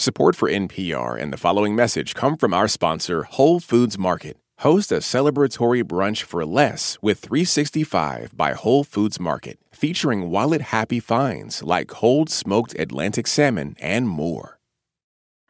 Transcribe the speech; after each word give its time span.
Support 0.00 0.34
for 0.34 0.48
NPR 0.48 1.20
and 1.20 1.30
the 1.30 1.36
following 1.36 1.76
message 1.76 2.14
come 2.14 2.38
from 2.38 2.54
our 2.54 2.68
sponsor, 2.68 3.24
Whole 3.24 3.60
Foods 3.60 3.98
Market. 3.98 4.38
Host 4.60 4.90
a 4.90 5.00
celebratory 5.00 5.84
brunch 5.84 6.22
for 6.22 6.46
less 6.46 6.96
with 7.02 7.18
365 7.18 8.34
by 8.34 8.54
Whole 8.54 8.82
Foods 8.82 9.20
Market, 9.20 9.58
featuring 9.72 10.30
wallet 10.30 10.62
happy 10.62 11.00
finds 11.00 11.62
like 11.62 11.88
cold 11.88 12.30
smoked 12.30 12.74
Atlantic 12.78 13.26
salmon 13.26 13.76
and 13.78 14.08
more. 14.08 14.58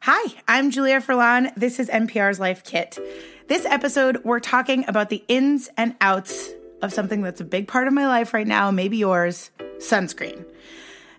Hi, 0.00 0.34
I'm 0.48 0.73
Julia 0.73 1.01
Furlan. 1.01 1.55
This 1.55 1.79
is 1.79 1.89
NPR's 1.89 2.41
Life 2.41 2.64
Kit. 2.64 2.98
This 3.46 3.64
episode, 3.67 4.21
we're 4.25 4.41
talking 4.41 4.85
about 4.89 5.11
the 5.11 5.23
ins 5.29 5.69
and 5.77 5.95
outs 6.01 6.51
of 6.82 6.93
something 6.93 7.23
that's 7.23 7.41
a 7.41 7.45
big 7.45 7.69
part 7.69 7.87
of 7.87 7.93
my 7.93 8.09
life 8.09 8.35
right 8.35 8.48
now, 8.48 8.73
maybe 8.73 8.96
yours 8.96 9.53
sunscreen 9.79 10.45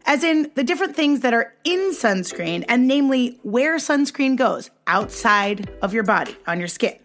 as 0.05 0.23
in 0.23 0.51
the 0.55 0.63
different 0.63 0.95
things 0.95 1.21
that 1.21 1.33
are 1.33 1.53
in 1.63 1.91
sunscreen, 1.91 2.65
and 2.67 2.87
namely 2.87 3.39
where 3.43 3.77
sunscreen 3.77 4.35
goes 4.35 4.69
outside 4.87 5.69
of 5.81 5.93
your 5.93 6.03
body, 6.03 6.35
on 6.47 6.59
your 6.59 6.67
skin. 6.67 6.97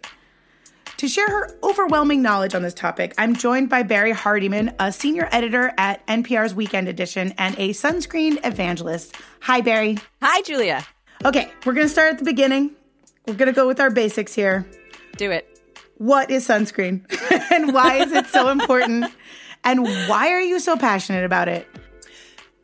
To 0.99 1.09
share 1.09 1.29
her 1.29 1.59
overwhelming 1.63 2.23
knowledge 2.23 2.55
on 2.55 2.63
this 2.63 2.73
topic, 2.73 3.15
I'm 3.19 3.37
joined 3.37 3.69
by 3.69 3.83
Barrie 3.83 4.15
Hardymon, 4.15 4.75
a 4.79 4.91
senior 4.91 5.29
editor 5.31 5.75
at 5.77 6.07
NPR's 6.07 6.55
Weekend 6.55 6.89
Edition 6.89 7.35
and 7.37 7.55
a 7.59 7.71
sunscreen 7.71 8.39
evangelist. 8.47 9.15
Hi, 9.41 9.61
Barry. 9.61 9.99
Hi, 10.23 10.41
Julia. 10.41 10.87
Okay, 11.25 11.53
we're 11.67 11.75
going 11.75 11.87
to 11.87 11.93
start 11.93 12.13
at 12.13 12.19
the 12.19 12.25
beginning. 12.25 12.75
We're 13.27 13.35
going 13.35 13.53
to 13.53 13.55
go 13.55 13.67
with 13.67 13.79
our 13.79 13.91
basics 13.91 14.35
here. 14.35 14.67
Do 15.19 15.31
it. 15.31 15.61
What 15.99 16.31
is 16.31 16.49
sunscreen? 16.49 17.05
and 17.53 17.75
why 17.75 17.97
is 17.97 18.13
it 18.13 18.27
so 18.29 18.49
important? 18.51 19.13
And 19.65 19.83
why 19.83 20.31
are 20.31 20.41
you 20.41 20.59
so 20.61 20.79
passionate 20.79 21.25
about 21.25 21.49
it? 21.49 21.69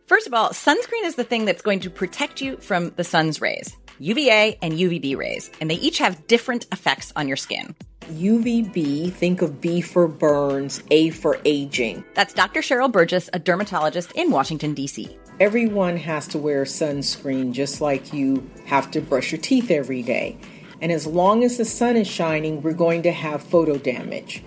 First 0.06 0.26
of 0.26 0.34
all, 0.34 0.50
sunscreen 0.50 1.04
is 1.04 1.14
the 1.14 1.24
thing 1.24 1.44
that's 1.44 1.62
going 1.62 1.80
to 1.80 1.90
protect 1.90 2.40
you 2.40 2.56
from 2.56 2.90
the 2.96 3.04
sun's 3.04 3.40
rays, 3.40 3.76
UVA 3.98 4.58
and 4.60 4.74
UVB 4.74 5.16
rays, 5.16 5.50
and 5.60 5.70
they 5.70 5.76
each 5.76 5.98
have 5.98 6.26
different 6.26 6.66
effects 6.72 7.12
on 7.14 7.28
your 7.28 7.36
skin. 7.36 7.74
UVB, 8.02 9.12
think 9.12 9.42
of 9.42 9.60
B 9.60 9.80
for 9.80 10.08
burns, 10.08 10.82
A 10.90 11.10
for 11.10 11.38
aging. 11.44 12.04
That's 12.14 12.34
Dr. 12.34 12.60
Cheryl 12.60 12.90
Burgess, 12.90 13.30
a 13.32 13.38
dermatologist 13.38 14.12
in 14.12 14.30
Washington, 14.30 14.74
D.C. 14.74 15.16
Everyone 15.38 15.96
has 15.96 16.26
to 16.28 16.38
wear 16.38 16.64
sunscreen 16.64 17.52
just 17.52 17.80
like 17.80 18.12
you 18.12 18.50
have 18.66 18.90
to 18.90 19.00
brush 19.00 19.30
your 19.30 19.40
teeth 19.40 19.70
every 19.70 20.02
day. 20.02 20.36
And 20.80 20.90
as 20.90 21.06
long 21.06 21.44
as 21.44 21.58
the 21.58 21.64
sun 21.64 21.96
is 21.96 22.08
shining, 22.08 22.60
we're 22.60 22.72
going 22.72 23.02
to 23.04 23.12
have 23.12 23.40
photo 23.42 23.78
damage. 23.78 24.42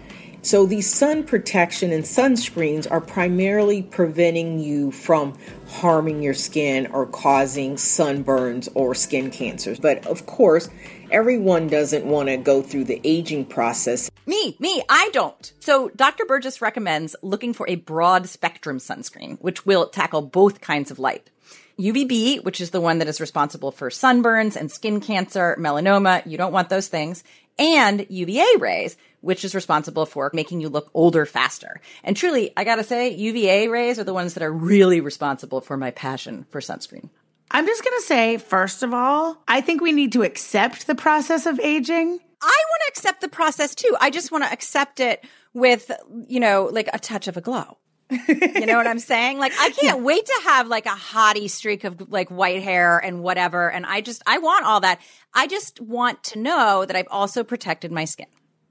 So 0.45 0.67
these 0.67 0.87
sun 0.87 1.23
protection 1.23 1.91
and 1.91 2.03
sunscreens 2.03 2.85
are 2.91 3.01
primarily 3.01 3.81
preventing 3.81 4.59
you 4.59 4.91
from 4.91 5.35
harming 5.67 6.21
your 6.21 6.35
skin 6.35 6.85
or 6.85 7.07
causing 7.07 7.77
sunburns 7.77 8.69
or 8.75 8.93
skin 8.93 9.31
cancers. 9.31 9.79
But 9.79 10.05
of 10.05 10.27
course, 10.27 10.69
everyone 11.09 11.67
doesn't 11.67 12.05
want 12.05 12.29
to 12.29 12.37
go 12.37 12.61
through 12.61 12.83
the 12.83 13.01
aging 13.03 13.45
process. 13.45 14.11
Me, 14.27 14.55
me, 14.59 14.83
I 14.87 15.09
don't. 15.13 15.51
So 15.61 15.89
Dr. 15.95 16.25
Burgess 16.25 16.61
recommends 16.61 17.15
looking 17.23 17.51
for 17.51 17.67
a 17.67 17.73
broad 17.73 18.29
spectrum 18.29 18.77
sunscreen, 18.77 19.39
which 19.39 19.65
will 19.65 19.87
tackle 19.87 20.21
both 20.21 20.61
kinds 20.61 20.91
of 20.91 20.99
light. 20.99 21.31
UVB, 21.79 22.43
which 22.43 22.61
is 22.61 22.69
the 22.69 22.79
one 22.79 22.99
that 22.99 23.07
is 23.07 23.19
responsible 23.19 23.71
for 23.71 23.89
sunburns 23.89 24.55
and 24.55 24.71
skin 24.71 25.01
cancer, 25.01 25.57
melanoma, 25.59 26.23
you 26.27 26.37
don't 26.37 26.53
want 26.53 26.69
those 26.69 26.87
things, 26.87 27.23
and 27.57 28.05
UVA 28.09 28.45
rays, 28.59 28.95
which 29.25 29.43
is 29.43 29.55
responsible 29.55 30.05
for 30.05 30.29
making 30.33 30.61
you 30.61 30.69
look 30.69 30.89
older 30.93 31.25
faster. 31.25 31.81
And 32.03 32.15
truly, 32.15 32.51
I 32.55 32.63
gotta 32.63 32.83
say, 32.83 33.09
UVA 33.09 33.67
rays 33.67 33.97
are 33.97 34.03
the 34.03 34.13
ones 34.13 34.35
that 34.35 34.43
are 34.43 34.53
really 34.53 35.01
responsible 35.01 35.61
for 35.61 35.77
my 35.77 35.89
passion 35.89 36.45
for 36.51 36.61
sunscreen. 36.61 37.09
I'm 37.49 37.65
just 37.65 37.83
gonna 37.83 38.01
say, 38.01 38.37
first 38.37 38.83
of 38.83 38.93
all, 38.93 39.41
I 39.47 39.61
think 39.61 39.81
we 39.81 39.91
need 39.91 40.11
to 40.13 40.21
accept 40.21 40.85
the 40.85 40.95
process 40.95 41.47
of 41.47 41.59
aging. 41.59 42.19
I 42.41 42.63
want 42.69 42.81
to 42.85 42.89
accept 42.89 43.21
the 43.21 43.27
process 43.27 43.73
too. 43.73 43.97
I 43.99 44.11
just 44.11 44.31
want 44.31 44.43
to 44.43 44.51
accept 44.51 44.99
it 44.99 45.25
with, 45.53 45.89
you 46.27 46.39
know, 46.39 46.69
like 46.71 46.89
a 46.93 46.99
touch 46.99 47.27
of 47.27 47.37
a 47.37 47.41
glow. 47.41 47.77
you 48.11 48.65
know 48.67 48.77
what 48.77 48.85
I'm 48.85 48.99
saying? 48.99 49.39
Like, 49.39 49.53
I 49.57 49.71
can't 49.71 50.03
wait 50.03 50.27
to 50.27 50.41
have 50.43 50.67
like 50.67 50.85
a 50.85 50.89
hottie 50.89 51.49
streak 51.49 51.83
of 51.85 52.11
like 52.11 52.29
white 52.29 52.61
hair 52.61 52.99
and 52.99 53.23
whatever. 53.23 53.71
And 53.71 53.83
I 53.83 54.01
just, 54.01 54.21
I 54.27 54.37
want 54.37 54.65
all 54.65 54.81
that. 54.81 55.01
I 55.33 55.47
just 55.47 55.81
want 55.81 56.23
to 56.25 56.39
know 56.39 56.85
that 56.85 56.95
I've 56.95 57.07
also 57.09 57.43
protected 57.43 57.91
my 57.91 58.05
skin. 58.05 58.27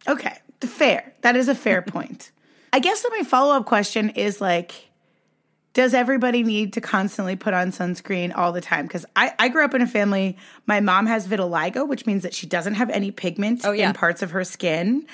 Okay. 0.07 0.37
Fair. 0.67 1.15
That 1.23 1.37
is 1.37 1.49
a 1.49 1.55
fair 1.55 1.83
point. 1.97 2.31
I 2.73 2.81
guess 2.81 3.03
that 3.03 3.11
my 3.17 3.23
follow 3.23 3.55
up 3.55 3.67
question 3.67 4.11
is 4.11 4.41
like, 4.41 4.91
does 5.75 5.93
everybody 5.93 6.43
need 6.43 6.73
to 6.75 6.81
constantly 6.81 7.37
put 7.37 7.53
on 7.53 7.73
sunscreen 7.73 8.35
all 8.35 8.53
the 8.53 8.61
time? 8.61 8.87
Because 8.87 9.05
I, 9.17 9.33
I 9.39 9.49
grew 9.49 9.65
up 9.65 9.75
in 9.75 9.83
a 9.83 9.87
family, 9.87 10.37
my 10.67 10.81
mom 10.81 11.07
has 11.07 11.27
vitiligo, 11.27 11.87
which 11.87 12.07
means 12.07 12.23
that 12.23 12.33
she 12.33 12.47
doesn't 12.47 12.75
have 12.75 12.91
any 12.91 13.11
pigment 13.11 13.63
oh, 13.65 13.73
yeah. 13.73 13.89
in 13.89 13.95
parts 13.95 14.23
of 14.23 14.31
her 14.31 14.45
skin. 14.45 15.07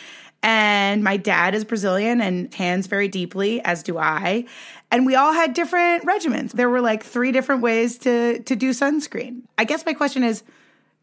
And 0.43 1.05
my 1.05 1.17
dad 1.17 1.55
is 1.55 1.65
Brazilian 1.65 2.21
and 2.21 2.51
tans 2.51 2.87
very 2.87 3.09
deeply, 3.09 3.63
as 3.63 3.83
do 3.83 3.99
I. 3.99 4.47
And 4.91 5.05
we 5.05 5.15
all 5.15 5.33
had 5.33 5.53
different 5.53 6.05
regimens. 6.05 6.53
There 6.53 6.71
were 6.71 6.81
like 6.81 7.05
three 7.05 7.33
different 7.33 7.63
ways 7.63 7.99
to 7.99 8.41
to 8.41 8.57
do 8.57 8.71
sunscreen. 8.71 9.43
I 9.59 9.65
guess 9.65 9.85
my 9.85 9.93
question 9.93 10.25
is, 10.25 10.43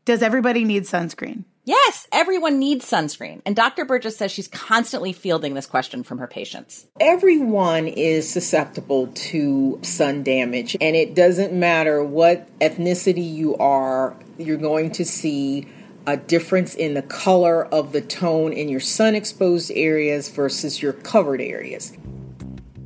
does 0.08 0.22
everybody 0.22 0.64
need 0.64 0.84
sunscreen? 0.84 1.44
Yes, 1.66 2.08
everyone 2.14 2.60
needs 2.60 2.90
sunscreen. 2.90 3.42
And 3.46 3.58
Dr. 3.58 3.84
Burgess 3.84 4.16
says 4.16 4.32
she's 4.32 4.48
constantly 4.48 5.12
fielding 5.12 5.54
this 5.54 5.66
question 5.66 6.02
from 6.02 6.20
her 6.20 6.28
patients. 6.28 6.88
Everyone 6.98 7.90
is 7.90 8.32
susceptible 8.32 9.08
to 9.08 9.78
sun 9.82 10.24
damage, 10.24 10.78
and 10.80 10.96
it 10.96 11.14
doesn't 11.14 11.52
matter 11.52 12.02
what 12.02 12.48
ethnicity 12.60 13.36
you 13.36 13.58
are, 13.58 14.16
you're 14.38 14.56
going 14.56 14.92
to 14.92 15.04
see 15.04 15.68
a 16.06 16.16
difference 16.16 16.74
in 16.74 16.94
the 16.94 17.02
color 17.02 17.66
of 17.66 17.92
the 17.92 18.00
tone 18.00 18.54
in 18.54 18.70
your 18.70 18.80
sun 18.80 19.14
exposed 19.14 19.74
areas 19.76 20.30
versus 20.30 20.82
your 20.82 20.94
covered 20.94 21.42
areas. 21.42 21.92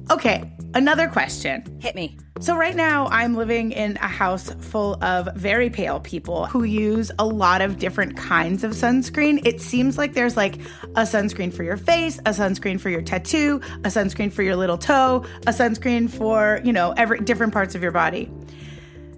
Okay, 0.10 0.51
another 0.74 1.08
question. 1.08 1.64
Hit 1.80 1.96
me. 1.96 2.18
So, 2.40 2.58
right 2.58 2.76
now, 2.76 3.08
I'm 3.08 3.36
living 3.36 3.72
in 3.72 3.98
a 3.98 4.08
house 4.08 4.52
full 4.56 5.02
of 5.04 5.30
very 5.36 5.70
pale 5.70 6.00
people 6.00 6.48
who 6.48 6.64
use 6.64 7.12
a 7.20 7.26
lot 7.26 7.62
of 7.62 7.78
different 7.78 8.18
kinds 8.18 8.64
of 8.64 8.72
sunscreen. 8.72 9.46
It 9.46 9.62
seems 9.62 9.98
like 9.98 10.14
there's 10.14 10.36
like 10.36 10.56
a 10.96 11.04
sunscreen 11.04 11.54
for 11.54 11.64
your 11.64 11.78
face, 11.78 12.18
a 12.20 12.32
sunscreen 12.32 12.80
for 12.80 12.90
your 12.90 13.04
tattoo, 13.04 13.62
a 13.84 13.90
sunscreen 13.90 14.34
for 14.34 14.42
your 14.42 14.56
little 14.56 14.78
toe, 14.78 15.24
a 15.46 15.52
sunscreen 15.52 16.10
for, 16.10 16.62
you 16.64 16.74
know, 16.74 16.94
every 16.98 17.20
different 17.20 17.54
parts 17.54 17.76
of 17.76 17.84
your 17.84 17.92
body. 17.92 18.32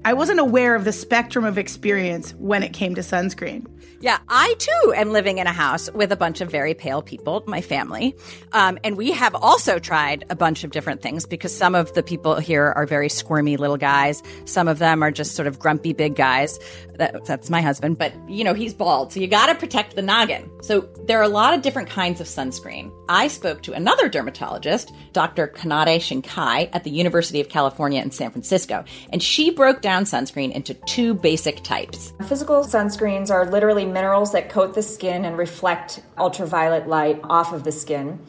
I 0.03 0.11
wasn't 0.11 0.41
aware 0.41 0.75
of 0.75 0.83
the 0.83 0.91
spectrum 0.91 1.45
of 1.45 1.57
experience 1.57 2.33
when 2.33 2.61
it 2.61 2.73
came 2.73 2.93
to 2.95 3.01
sunscreen. 3.01 3.67
Yeah, 4.03 4.19
I 4.27 4.53
too 4.59 4.93
am 4.97 5.13
living 5.13 5.37
in 5.37 5.47
a 5.47 5.53
house 5.53 5.89
with 5.93 6.11
a 6.11 6.17
bunch 6.17 6.41
of 6.41 6.51
very 6.51 6.73
pale 6.73 7.01
people, 7.01 7.41
my 7.47 7.61
family. 7.61 8.17
Um, 8.51 8.77
and 8.83 8.97
we 8.97 9.13
have 9.13 9.33
also 9.33 9.79
tried 9.79 10.25
a 10.29 10.35
bunch 10.35 10.65
of 10.65 10.71
different 10.71 11.01
things 11.01 11.25
because 11.25 11.55
some 11.55 11.73
of 11.73 11.93
the 11.93 12.03
people 12.03 12.35
here 12.35 12.73
are 12.75 12.85
very 12.85 13.07
squirmy 13.07 13.55
little 13.55 13.77
guys. 13.77 14.21
Some 14.43 14.67
of 14.67 14.77
them 14.77 15.03
are 15.03 15.11
just 15.11 15.35
sort 15.35 15.47
of 15.47 15.57
grumpy 15.57 15.93
big 15.93 16.17
guys. 16.17 16.59
That, 16.95 17.23
that's 17.23 17.49
my 17.49 17.61
husband, 17.61 17.97
but 17.97 18.11
you 18.27 18.43
know, 18.43 18.53
he's 18.53 18.73
bald. 18.73 19.13
So 19.13 19.21
you 19.21 19.27
got 19.27 19.45
to 19.45 19.55
protect 19.55 19.95
the 19.95 20.01
noggin. 20.01 20.51
So 20.61 20.81
there 21.05 21.19
are 21.19 21.23
a 21.23 21.29
lot 21.29 21.53
of 21.53 21.61
different 21.61 21.89
kinds 21.89 22.19
of 22.19 22.27
sunscreen. 22.27 22.91
I 23.07 23.29
spoke 23.29 23.61
to 23.63 23.71
another 23.71 24.09
dermatologist, 24.09 24.91
Dr. 25.13 25.47
Kanade 25.47 25.95
Shinkai 25.99 26.69
at 26.73 26.83
the 26.83 26.91
University 26.91 27.39
of 27.39 27.47
California 27.47 28.01
in 28.01 28.11
San 28.11 28.31
Francisco, 28.31 28.83
and 29.11 29.23
she 29.23 29.49
broke 29.49 29.81
down 29.81 30.03
sunscreen 30.03 30.51
into 30.51 30.73
two 30.73 31.13
basic 31.13 31.63
types. 31.63 32.13
Physical 32.27 32.65
sunscreens 32.65 33.31
are 33.31 33.49
literally 33.49 33.92
minerals 33.93 34.31
that 34.33 34.49
coat 34.49 34.73
the 34.73 34.83
skin 34.83 35.23
and 35.25 35.37
reflect 35.37 36.01
ultraviolet 36.17 36.87
light 36.87 37.19
off 37.23 37.53
of 37.53 37.63
the 37.63 37.71
skin. 37.71 38.19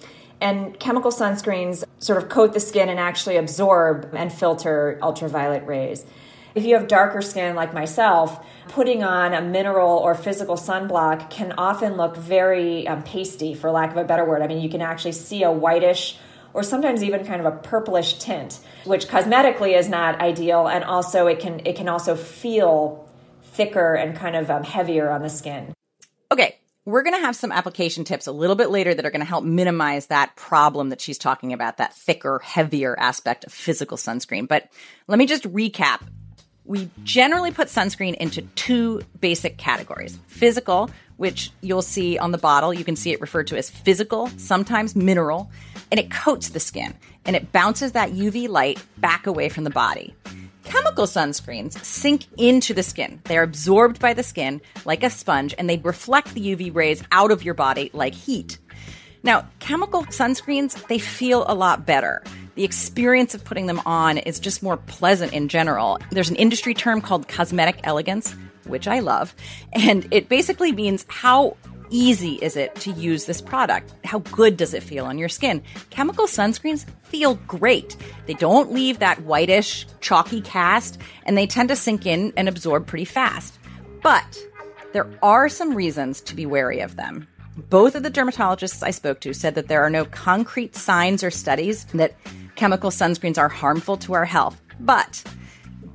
And 0.40 0.78
chemical 0.78 1.10
sunscreens 1.10 1.84
sort 1.98 2.22
of 2.22 2.28
coat 2.28 2.52
the 2.52 2.60
skin 2.60 2.88
and 2.88 3.00
actually 3.00 3.36
absorb 3.36 4.10
and 4.14 4.32
filter 4.32 4.98
ultraviolet 5.02 5.66
rays. 5.66 6.04
If 6.54 6.64
you 6.64 6.74
have 6.74 6.86
darker 6.86 7.20
skin 7.20 7.56
like 7.56 7.74
myself, 7.74 8.44
putting 8.68 9.02
on 9.02 9.34
a 9.34 9.40
mineral 9.40 9.98
or 9.98 10.14
physical 10.14 10.56
sunblock 10.56 11.30
can 11.30 11.52
often 11.58 11.96
look 11.96 12.16
very 12.16 12.86
um, 12.86 13.02
pasty, 13.02 13.54
for 13.54 13.70
lack 13.70 13.90
of 13.90 13.96
a 13.96 14.04
better 14.04 14.24
word. 14.24 14.42
I 14.42 14.46
mean, 14.46 14.60
you 14.60 14.68
can 14.68 14.80
actually 14.80 15.12
see 15.12 15.42
a 15.42 15.50
whitish 15.50 16.16
or 16.52 16.62
sometimes 16.62 17.02
even 17.02 17.26
kind 17.26 17.44
of 17.44 17.52
a 17.52 17.56
purplish 17.56 18.18
tint, 18.18 18.60
which 18.84 19.08
cosmetically 19.08 19.76
is 19.76 19.88
not 19.88 20.20
ideal, 20.20 20.68
and 20.68 20.84
also 20.84 21.26
it 21.26 21.40
can 21.40 21.60
it 21.66 21.74
can 21.74 21.88
also 21.88 22.14
feel 22.14 23.03
thicker 23.54 23.94
and 23.94 24.16
kind 24.16 24.36
of 24.36 24.50
um, 24.50 24.64
heavier 24.64 25.10
on 25.10 25.22
the 25.22 25.30
skin. 25.30 25.72
Okay, 26.30 26.58
we're 26.84 27.02
going 27.02 27.14
to 27.14 27.20
have 27.20 27.36
some 27.36 27.52
application 27.52 28.04
tips 28.04 28.26
a 28.26 28.32
little 28.32 28.56
bit 28.56 28.70
later 28.70 28.92
that 28.92 29.06
are 29.06 29.10
going 29.10 29.20
to 29.20 29.26
help 29.26 29.44
minimize 29.44 30.06
that 30.06 30.36
problem 30.36 30.90
that 30.90 31.00
she's 31.00 31.18
talking 31.18 31.52
about, 31.52 31.78
that 31.78 31.94
thicker, 31.94 32.40
heavier 32.40 32.98
aspect 32.98 33.44
of 33.44 33.52
physical 33.52 33.96
sunscreen. 33.96 34.46
But 34.46 34.68
let 35.06 35.18
me 35.18 35.26
just 35.26 35.44
recap. 35.44 36.02
We 36.66 36.90
generally 37.02 37.50
put 37.50 37.68
sunscreen 37.68 38.14
into 38.14 38.42
two 38.42 39.02
basic 39.20 39.56
categories 39.56 40.18
physical, 40.26 40.90
which 41.16 41.50
you'll 41.60 41.82
see 41.82 42.18
on 42.18 42.32
the 42.32 42.38
bottle. 42.38 42.74
You 42.74 42.84
can 42.84 42.96
see 42.96 43.12
it 43.12 43.20
referred 43.20 43.46
to 43.48 43.56
as 43.56 43.70
physical, 43.70 44.28
sometimes 44.36 44.96
mineral, 44.96 45.50
and 45.90 46.00
it 46.00 46.10
coats 46.10 46.50
the 46.50 46.60
skin 46.60 46.94
and 47.24 47.36
it 47.36 47.52
bounces 47.52 47.92
that 47.92 48.12
UV 48.12 48.48
light 48.48 48.82
back 48.98 49.26
away 49.26 49.48
from 49.48 49.64
the 49.64 49.70
body 49.70 50.14
Chemical 50.64 51.04
sunscreens 51.04 51.82
sink 51.84 52.26
into 52.36 52.74
the 52.74 52.82
skin. 52.82 53.20
They're 53.24 53.42
absorbed 53.42 54.00
by 54.00 54.14
the 54.14 54.22
skin 54.22 54.60
like 54.84 55.02
a 55.02 55.10
sponge 55.10 55.54
and 55.56 55.68
they 55.68 55.78
reflect 55.78 56.34
the 56.34 56.56
UV 56.56 56.74
rays 56.74 57.02
out 57.12 57.30
of 57.30 57.42
your 57.42 57.54
body 57.54 57.90
like 57.92 58.14
heat. 58.14 58.58
Now, 59.22 59.46
chemical 59.58 60.04
sunscreens, 60.04 60.86
they 60.88 60.98
feel 60.98 61.44
a 61.48 61.54
lot 61.54 61.86
better. 61.86 62.22
The 62.56 62.64
experience 62.64 63.34
of 63.34 63.44
putting 63.44 63.66
them 63.66 63.80
on 63.86 64.18
is 64.18 64.38
just 64.38 64.62
more 64.62 64.76
pleasant 64.76 65.32
in 65.32 65.48
general. 65.48 65.98
There's 66.10 66.30
an 66.30 66.36
industry 66.36 66.74
term 66.74 67.00
called 67.00 67.26
cosmetic 67.26 67.80
elegance, 67.84 68.34
which 68.64 68.86
I 68.86 69.00
love, 69.00 69.34
and 69.72 70.06
it 70.10 70.28
basically 70.28 70.72
means 70.72 71.04
how 71.08 71.56
easy 71.94 72.34
is 72.42 72.56
it 72.56 72.74
to 72.74 72.90
use 72.90 73.24
this 73.24 73.40
product? 73.40 73.94
How 74.04 74.18
good 74.18 74.56
does 74.56 74.74
it 74.74 74.82
feel 74.82 75.06
on 75.06 75.16
your 75.16 75.28
skin? 75.28 75.62
Chemical 75.90 76.26
sunscreens 76.26 76.84
feel 77.04 77.36
great. 77.46 77.96
They 78.26 78.34
don't 78.34 78.72
leave 78.72 78.98
that 78.98 79.22
whitish, 79.22 79.86
chalky 80.00 80.40
cast, 80.40 81.00
and 81.24 81.38
they 81.38 81.46
tend 81.46 81.68
to 81.68 81.76
sink 81.76 82.04
in 82.04 82.32
and 82.36 82.48
absorb 82.48 82.86
pretty 82.86 83.04
fast. 83.04 83.58
But 84.02 84.36
there 84.92 85.08
are 85.22 85.48
some 85.48 85.74
reasons 85.74 86.20
to 86.22 86.34
be 86.34 86.46
wary 86.46 86.80
of 86.80 86.96
them. 86.96 87.28
Both 87.56 87.94
of 87.94 88.02
the 88.02 88.10
dermatologists 88.10 88.82
I 88.82 88.90
spoke 88.90 89.20
to 89.20 89.32
said 89.32 89.54
that 89.54 89.68
there 89.68 89.82
are 89.82 89.90
no 89.90 90.04
concrete 90.04 90.74
signs 90.74 91.22
or 91.22 91.30
studies 91.30 91.84
that 91.94 92.16
chemical 92.56 92.90
sunscreens 92.90 93.38
are 93.38 93.48
harmful 93.48 93.96
to 93.98 94.14
our 94.14 94.24
health. 94.24 94.60
But 94.80 95.22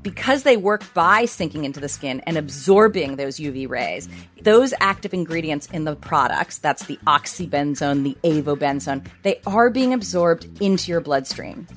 because 0.03 0.43
they 0.43 0.57
work 0.57 0.93
by 0.93 1.25
sinking 1.25 1.65
into 1.65 1.79
the 1.79 1.89
skin 1.89 2.21
and 2.21 2.37
absorbing 2.37 3.15
those 3.15 3.37
UV 3.37 3.69
rays, 3.69 4.07
those 4.41 4.73
active 4.79 5.13
ingredients 5.13 5.67
in 5.67 5.83
the 5.83 5.95
products, 5.95 6.57
that's 6.57 6.85
the 6.85 6.97
oxybenzone, 7.07 8.03
the 8.03 8.17
avobenzone, 8.23 9.05
they 9.23 9.41
are 9.45 9.69
being 9.69 9.93
absorbed 9.93 10.47
into 10.61 10.91
your 10.91 11.01
bloodstream. 11.01 11.67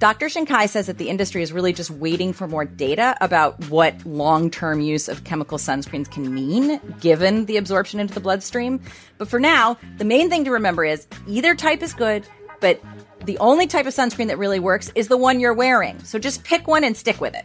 Dr. 0.00 0.26
Shinkai 0.26 0.66
says 0.66 0.86
that 0.86 0.96
the 0.96 1.10
industry 1.10 1.42
is 1.42 1.52
really 1.52 1.74
just 1.74 1.90
waiting 1.90 2.32
for 2.32 2.48
more 2.48 2.64
data 2.64 3.18
about 3.20 3.68
what 3.68 3.94
long 4.06 4.50
term 4.50 4.80
use 4.80 5.08
of 5.08 5.24
chemical 5.24 5.58
sunscreens 5.58 6.10
can 6.10 6.32
mean 6.32 6.80
given 7.00 7.44
the 7.44 7.58
absorption 7.58 8.00
into 8.00 8.14
the 8.14 8.20
bloodstream. 8.20 8.80
But 9.18 9.28
for 9.28 9.38
now, 9.38 9.76
the 9.98 10.06
main 10.06 10.30
thing 10.30 10.44
to 10.46 10.52
remember 10.52 10.86
is 10.86 11.06
either 11.28 11.54
type 11.54 11.82
is 11.82 11.92
good, 11.92 12.26
but 12.60 12.80
the 13.26 13.36
only 13.38 13.66
type 13.66 13.84
of 13.84 13.92
sunscreen 13.92 14.28
that 14.28 14.38
really 14.38 14.58
works 14.58 14.90
is 14.94 15.08
the 15.08 15.18
one 15.18 15.38
you're 15.38 15.52
wearing. 15.52 16.02
So 16.02 16.18
just 16.18 16.44
pick 16.44 16.66
one 16.66 16.82
and 16.82 16.96
stick 16.96 17.20
with 17.20 17.34
it. 17.34 17.44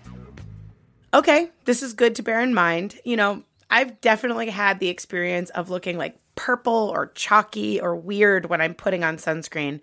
Okay, 1.15 1.49
this 1.63 1.81
is 1.81 1.93
good 1.93 2.13
to 2.15 2.23
bear 2.23 2.41
in 2.41 2.53
mind. 2.53 2.99
You 3.05 3.15
know, 3.15 3.43
I've 3.69 4.01
definitely 4.01 4.49
had 4.49 4.81
the 4.81 4.89
experience 4.89 5.49
of 5.51 5.69
looking 5.69 5.97
like 5.97 6.19
purple 6.35 6.91
or 6.93 7.13
chalky 7.15 7.79
or 7.79 7.95
weird 7.95 8.49
when 8.49 8.59
I'm 8.59 8.73
putting 8.73 9.05
on 9.05 9.15
sunscreen. 9.15 9.79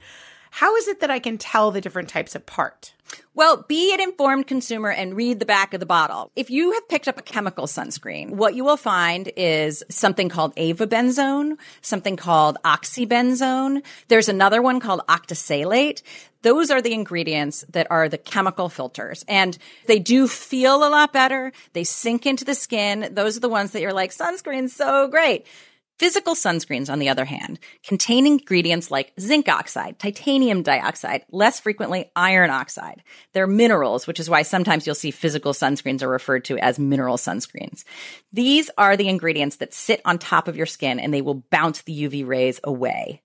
How 0.55 0.77
is 0.77 0.87
it 0.87 1.01
that 1.01 1.11
I 1.11 1.19
can 1.19 1.39
tell 1.39 1.71
the 1.71 1.81
different 1.81 2.11
types 2.11 2.35
apart? 2.35 2.93
Well, 3.35 3.65
be 3.67 3.95
an 3.95 4.03
informed 4.03 4.47
consumer 4.47 4.91
and 4.91 5.17
read 5.17 5.41
the 5.41 5.47
back 5.47 5.73
of 5.73 5.81
the 5.81 5.87
bottle. 5.87 6.31
If 6.37 6.51
you 6.51 6.73
have 6.73 6.91
picked 6.91 7.09
up 7.09 7.19
a 7.19 7.23
chemical 7.23 7.65
sunscreen, 7.65 8.33
what 8.33 8.55
you 8.55 8.63
will 8.63 8.77
find 8.77 9.33
is 9.35 9.83
something 9.89 10.29
called 10.29 10.55
avobenzone, 10.57 11.57
something 11.81 12.17
called 12.17 12.59
oxybenzone. 12.67 13.83
There's 14.09 14.29
another 14.29 14.61
one 14.61 14.79
called 14.79 15.01
octisalate. 15.09 16.03
Those 16.43 16.71
are 16.71 16.83
the 16.83 16.93
ingredients 16.93 17.65
that 17.71 17.87
are 17.91 18.11
the 18.11 18.19
chemical 18.19 18.69
filters 18.69 19.25
and 19.27 19.57
they 19.87 20.01
do 20.01 20.29
feel 20.29 20.87
a 20.87 20.91
lot 20.91 21.15
better. 21.15 21.53
They 21.73 21.85
sink 21.85 22.27
into 22.27 22.45
the 22.45 22.55
skin. 22.55 23.09
Those 23.13 23.39
are 23.39 23.41
the 23.41 23.49
ones 23.49 23.71
that 23.71 23.81
you're 23.81 23.95
like, 23.95 24.11
sunscreen's 24.11 24.75
so 24.75 25.09
great. 25.09 25.47
Physical 26.03 26.35
sunscreens, 26.35 26.91
on 26.91 26.99
the 26.99 27.11
other 27.11 27.25
hand, 27.25 27.61
contain 27.85 28.27
ingredients 28.27 28.91
like 28.91 29.13
zinc 29.21 29.49
oxide, 29.49 30.01
titanium 30.01 30.65
dioxide, 30.65 31.25
less 31.31 31.61
frequently 31.61 32.11
iron 32.17 32.51
oxide. 32.51 33.05
They're 33.35 33.47
minerals, 33.47 34.09
which 34.09 34.19
is 34.19 34.29
why 34.29 34.43
sometimes 34.43 34.85
you'll 34.85 34.97
see 34.97 35.13
physical 35.13 35.53
sunscreens 35.53 36.03
are 36.03 36.09
referred 36.09 36.45
to 36.47 36.59
as 36.59 36.77
mineral 36.77 37.19
sunscreens. 37.19 37.85
These 38.33 38.69
are 38.77 38.97
the 38.97 39.09
ingredients 39.09 39.59
that 39.59 39.73
sit 39.73 40.01
on 40.05 40.19
top 40.19 40.49
of 40.49 40.57
your 40.57 40.67
skin 40.67 40.99
and 40.99 41.15
they 41.15 41.23
will 41.23 41.45
bounce 41.53 41.83
the 41.83 41.97
UV 41.97 42.27
rays 42.27 42.59
away. 42.65 43.23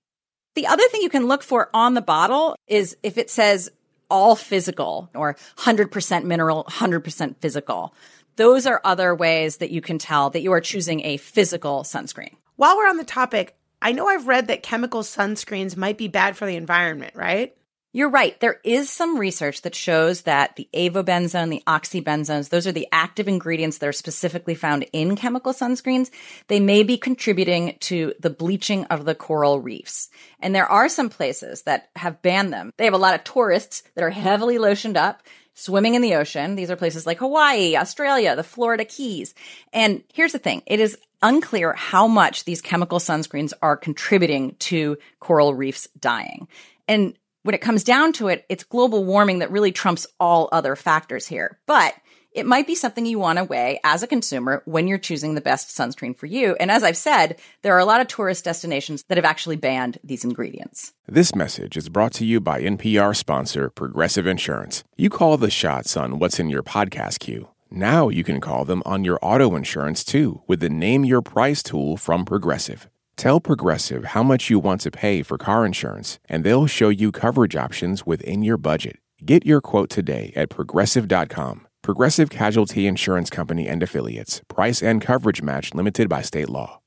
The 0.54 0.68
other 0.68 0.88
thing 0.90 1.02
you 1.02 1.10
can 1.10 1.26
look 1.26 1.42
for 1.42 1.72
on 1.74 1.96
the 1.96 2.02
bottle 2.04 2.56
is 2.68 2.96
if 3.02 3.18
it 3.18 3.32
says 3.32 3.72
all 4.08 4.36
physical 4.36 5.10
or 5.16 5.36
100% 5.58 6.26
mineral, 6.26 6.64
100% 6.66 7.38
physical. 7.38 7.96
Those 8.36 8.68
are 8.68 8.82
other 8.84 9.16
ways 9.16 9.58
that 9.58 9.72
you 9.72 9.82
can 9.82 9.98
tell 9.98 10.30
that 10.30 10.44
you 10.44 10.52
are 10.52 10.62
choosing 10.62 11.04
a 11.04 11.18
physical 11.18 11.82
sunscreen. 11.82 12.36
While 12.58 12.76
we're 12.76 12.90
on 12.90 12.98
the 12.98 13.04
topic, 13.04 13.56
I 13.84 13.92
know 13.92 14.08
I've 14.08 14.28
read 14.28 14.48
that 14.48 14.64
chemical 14.64 15.04
sunscreens 15.04 15.78
might 15.78 15.98
be 15.98 16.08
bad 16.08 16.36
for 16.36 16.48
the 16.48 16.56
environment, 16.56 17.14
right? 17.16 17.56
You're 17.94 18.10
right. 18.10 18.38
There 18.40 18.60
is 18.64 18.90
some 18.90 19.20
research 19.20 19.62
that 19.62 19.76
shows 19.76 20.24
that 20.24 20.56
the 20.56 20.68
avobenzone, 20.74 21.52
the 21.52 21.62
oxybenzones, 21.68 22.50
those 22.50 22.66
are 22.66 22.72
the 22.72 22.88
active 22.92 23.28
ingredients 23.28 23.78
that 23.78 23.90
are 23.90 23.94
specifically 23.94 24.56
found 24.56 24.88
in 24.92 25.16
chemical 25.16 25.54
sunscreens. 25.54 26.10
They 26.48 26.60
may 26.60 26.82
be 26.82 26.98
contributing 26.98 27.78
to 27.82 28.14
the 28.20 28.32
bleaching 28.32 28.86
of 28.86 29.06
the 29.06 29.16
coral 29.16 29.62
reefs. 29.62 30.10
And 30.40 30.56
there 30.56 30.70
are 30.70 30.90
some 30.90 31.10
places 31.10 31.62
that 31.64 31.90
have 31.96 32.24
banned 32.24 32.52
them. 32.52 32.72
They 32.78 32.86
have 32.86 32.94
a 32.96 32.98
lot 32.98 33.14
of 33.14 33.24
tourists 33.24 33.84
that 33.94 34.04
are 34.04 34.10
heavily 34.10 34.58
lotioned 34.58 34.98
up 34.98 35.22
swimming 35.58 35.96
in 35.96 36.04
the 36.04 36.16
ocean. 36.16 36.56
These 36.56 36.70
are 36.70 36.76
places 36.76 37.08
like 37.08 37.18
Hawaii, 37.18 37.76
Australia, 37.76 38.36
the 38.36 38.44
Florida 38.44 38.86
Keys. 38.86 39.34
And 39.74 40.04
here's 40.14 40.32
the 40.32 40.40
thing. 40.40 40.62
It 40.68 40.80
is 40.80 40.98
unclear 41.24 41.74
how 41.74 42.08
much 42.08 42.46
these 42.46 42.62
chemical 42.62 43.00
sunscreens 43.00 43.54
are 43.62 43.76
contributing 43.76 44.56
to 44.60 44.98
coral 45.20 45.56
reefs 45.56 45.88
dying. 46.00 46.48
And 46.88 47.18
when 47.42 47.56
it 47.56 47.62
comes 47.62 47.84
down 47.84 48.14
to 48.14 48.28
it, 48.28 48.46
it's 48.50 48.64
global 48.64 49.04
warming 49.04 49.40
that 49.40 49.52
really 49.52 49.72
trumps 49.72 50.06
all 50.20 50.48
other 50.52 50.76
factors 50.76 51.26
here. 51.26 51.58
But 51.66 51.96
it 52.38 52.46
might 52.46 52.68
be 52.68 52.76
something 52.76 53.08
you 53.08 53.18
want 53.18 53.40
to 53.40 53.44
weigh 53.44 53.80
as 53.84 54.04
a 54.04 54.08
consumer 54.08 54.62
when 54.66 54.88
you're 54.88 55.00
choosing 55.00 55.34
the 55.34 55.42
best 55.42 55.76
sunscreen 55.76 56.16
for 56.16 56.28
you. 56.28 56.56
And 56.60 56.70
as 56.70 56.84
I've 56.84 56.96
said, 56.96 57.40
there 57.64 57.74
are 57.74 57.80
a 57.80 57.86
lot 57.86 58.00
of 58.00 58.08
tourist 58.08 58.46
destinations 58.46 59.04
that 59.08 59.18
have 59.18 59.26
actually 59.26 59.56
banned 59.56 59.98
these 60.04 60.24
ingredients. 60.24 60.94
This 61.08 61.34
message 61.34 61.76
is 61.76 61.90
brought 61.90 62.14
to 62.14 62.26
you 62.26 62.40
by 62.40 62.62
NPR 62.62 63.16
sponsor 63.16 63.72
Progressive 63.72 64.28
Insurance. 64.28 64.84
You 64.96 65.10
call 65.10 65.38
the 65.38 65.50
shots 65.50 65.98
on 65.98 66.20
what's 66.20 66.40
in 66.40 66.50
your 66.50 66.62
podcast 66.62 67.20
queue. 67.20 67.50
Now 67.72 68.10
you 68.10 68.24
can 68.24 68.40
call 68.40 68.66
them 68.66 68.84
on 68.86 69.04
your 69.04 69.18
auto 69.24 69.56
insurance 69.56 70.04
too 70.04 70.44
with 70.46 70.60
the 70.60 70.70
Name 70.70 71.06
Your 71.06 71.24
Price 71.24 71.64
tool 71.64 71.98
from 71.98 72.24
Progressive. 72.24 72.88
Tell 73.16 73.40
Progressive 73.40 74.06
how 74.06 74.22
much 74.22 74.52
you 74.52 74.60
want 74.60 74.82
to 74.82 74.92
pay 74.92 75.24
for 75.24 75.40
car 75.40 75.66
insurance, 75.66 76.20
and 76.30 76.44
they'll 76.44 76.68
show 76.68 76.90
you 76.90 77.12
coverage 77.12 77.56
options 77.56 78.06
within 78.06 78.44
your 78.44 78.58
budget. 78.58 78.98
Get 79.26 79.44
your 79.44 79.60
quote 79.60 79.90
today 79.90 80.32
at 80.36 80.50
progressive.com. 80.50 81.67
Progressive 81.88 82.30
Casualty 82.30 82.86
Insurance 82.86 83.30
Company 83.30 83.66
and 83.66 83.82
Affiliates. 83.82 84.42
Price 84.50 84.84
and 84.84 85.02
coverage 85.02 85.42
match 85.42 85.74
limited 85.74 86.10
by 86.10 86.22
state 86.22 86.50
law. 86.50 86.82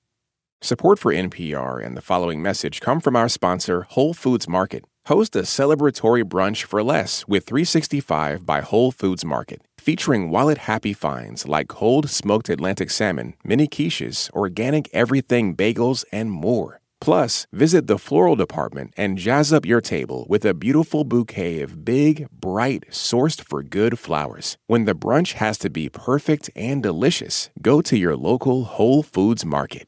Support 0.61 0.99
for 0.99 1.11
NPR 1.11 1.83
and 1.83 1.97
the 1.97 2.03
following 2.03 2.43
message 2.43 2.83
come 2.83 3.01
from 3.01 3.17
our 3.17 3.27
sponsor, 3.27 3.87
Whole 3.89 4.13
Foods 4.13 4.47
Market. 4.47 4.85
Host 5.07 5.35
a 5.37 5.41
celebratory 5.41 6.23
brunch 6.23 6.65
for 6.65 6.83
less 6.83 7.27
with 7.27 7.47
365 7.47 8.45
by 8.45 8.61
Whole 8.61 8.93
Foods 8.93 9.25
Market, 9.25 9.63
featuring 9.79 10.29
wallet 10.29 10.59
happy 10.59 10.93
finds 10.93 11.49
like 11.49 11.69
cold 11.69 12.11
smoked 12.11 12.51
Atlantic 12.51 12.91
salmon, 12.91 13.33
mini 13.43 13.67
quiches, 13.67 14.31
organic 14.33 14.91
everything 14.93 15.57
bagels, 15.57 16.05
and 16.13 16.31
more. 16.31 16.80
Plus, 17.01 17.47
visit 17.53 17.87
the 17.87 17.99
floral 17.99 18.37
department 18.37 18.93
and 18.97 19.19
jazz 19.19 19.53
up 19.53 19.65
your 19.65 19.81
table 19.81 20.27
with 20.29 20.45
a 20.45 20.55
beautiful 20.55 21.05
bouquet 21.05 21.61
of 21.61 21.85
big, 21.85 22.29
bright, 22.31 22.85
sourced 22.91 23.41
for 23.41 23.63
good 23.63 23.99
flowers. 23.99 24.59
When 24.67 24.85
the 24.85 24.95
brunch 24.95 25.35
has 25.35 25.57
to 25.59 25.71
be 25.71 25.89
perfect 25.89 26.51
and 26.55 26.83
delicious, 26.83 27.51
go 27.63 27.81
to 27.83 27.97
your 27.97 28.17
local 28.17 28.65
Whole 28.65 29.03
Foods 29.03 29.45
market. 29.45 29.87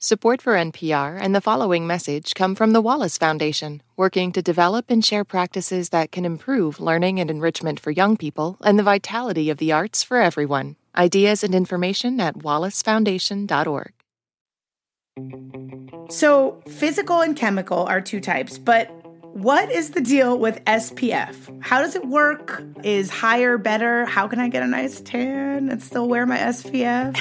Support 0.00 0.40
for 0.40 0.54
NPR 0.54 1.18
and 1.20 1.34
the 1.34 1.40
following 1.40 1.84
message 1.84 2.36
come 2.36 2.54
from 2.54 2.70
the 2.70 2.80
Wallace 2.80 3.18
Foundation, 3.18 3.82
working 3.96 4.30
to 4.30 4.40
develop 4.40 4.92
and 4.92 5.04
share 5.04 5.24
practices 5.24 5.88
that 5.88 6.12
can 6.12 6.24
improve 6.24 6.78
learning 6.78 7.18
and 7.18 7.28
enrichment 7.28 7.80
for 7.80 7.90
young 7.90 8.16
people 8.16 8.58
and 8.60 8.78
the 8.78 8.84
vitality 8.84 9.50
of 9.50 9.58
the 9.58 9.72
arts 9.72 10.04
for 10.04 10.18
everyone. 10.18 10.76
Ideas 10.96 11.42
and 11.42 11.52
information 11.52 12.20
at 12.20 12.38
wallacefoundation.org. 12.38 13.92
So, 16.08 16.62
physical 16.66 17.20
and 17.20 17.36
chemical 17.36 17.84
are 17.84 18.00
two 18.00 18.20
types, 18.20 18.56
but 18.56 18.90
what 19.34 19.70
is 19.70 19.90
the 19.90 20.00
deal 20.00 20.38
with 20.38 20.64
SPF? 20.64 21.62
How 21.62 21.80
does 21.80 21.94
it 21.94 22.06
work? 22.06 22.62
Is 22.82 23.10
higher 23.10 23.58
better? 23.58 24.06
How 24.06 24.26
can 24.26 24.40
I 24.40 24.48
get 24.48 24.62
a 24.62 24.66
nice 24.66 25.00
tan 25.00 25.68
and 25.68 25.82
still 25.82 26.08
wear 26.08 26.26
my 26.26 26.38
SPF? 26.38 27.14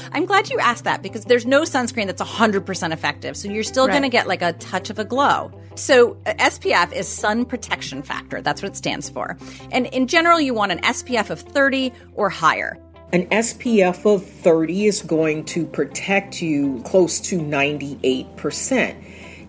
I'm 0.12 0.24
glad 0.24 0.50
you 0.50 0.58
asked 0.58 0.84
that 0.84 1.02
because 1.02 1.26
there's 1.26 1.46
no 1.46 1.62
sunscreen 1.62 2.06
that's 2.06 2.22
100% 2.22 2.92
effective. 2.92 3.36
So 3.36 3.48
you're 3.48 3.62
still 3.62 3.86
right. 3.86 3.92
going 3.92 4.02
to 4.02 4.08
get 4.08 4.26
like 4.26 4.42
a 4.42 4.54
touch 4.54 4.90
of 4.90 4.98
a 4.98 5.04
glow. 5.04 5.52
So 5.76 6.16
uh, 6.26 6.32
SPF 6.34 6.92
is 6.92 7.06
sun 7.06 7.44
protection 7.44 8.02
factor. 8.02 8.40
That's 8.40 8.62
what 8.62 8.72
it 8.72 8.76
stands 8.76 9.08
for. 9.08 9.36
And 9.70 9.86
in 9.88 10.06
general, 10.06 10.40
you 10.40 10.54
want 10.54 10.72
an 10.72 10.80
SPF 10.80 11.30
of 11.30 11.40
30 11.40 11.92
or 12.14 12.30
higher. 12.30 12.78
An 13.12 13.26
SPF 13.26 14.06
of 14.06 14.24
30 14.24 14.86
is 14.86 15.02
going 15.02 15.44
to 15.44 15.66
protect 15.66 16.40
you 16.40 16.80
close 16.86 17.20
to 17.20 17.38
98%. 17.38 18.96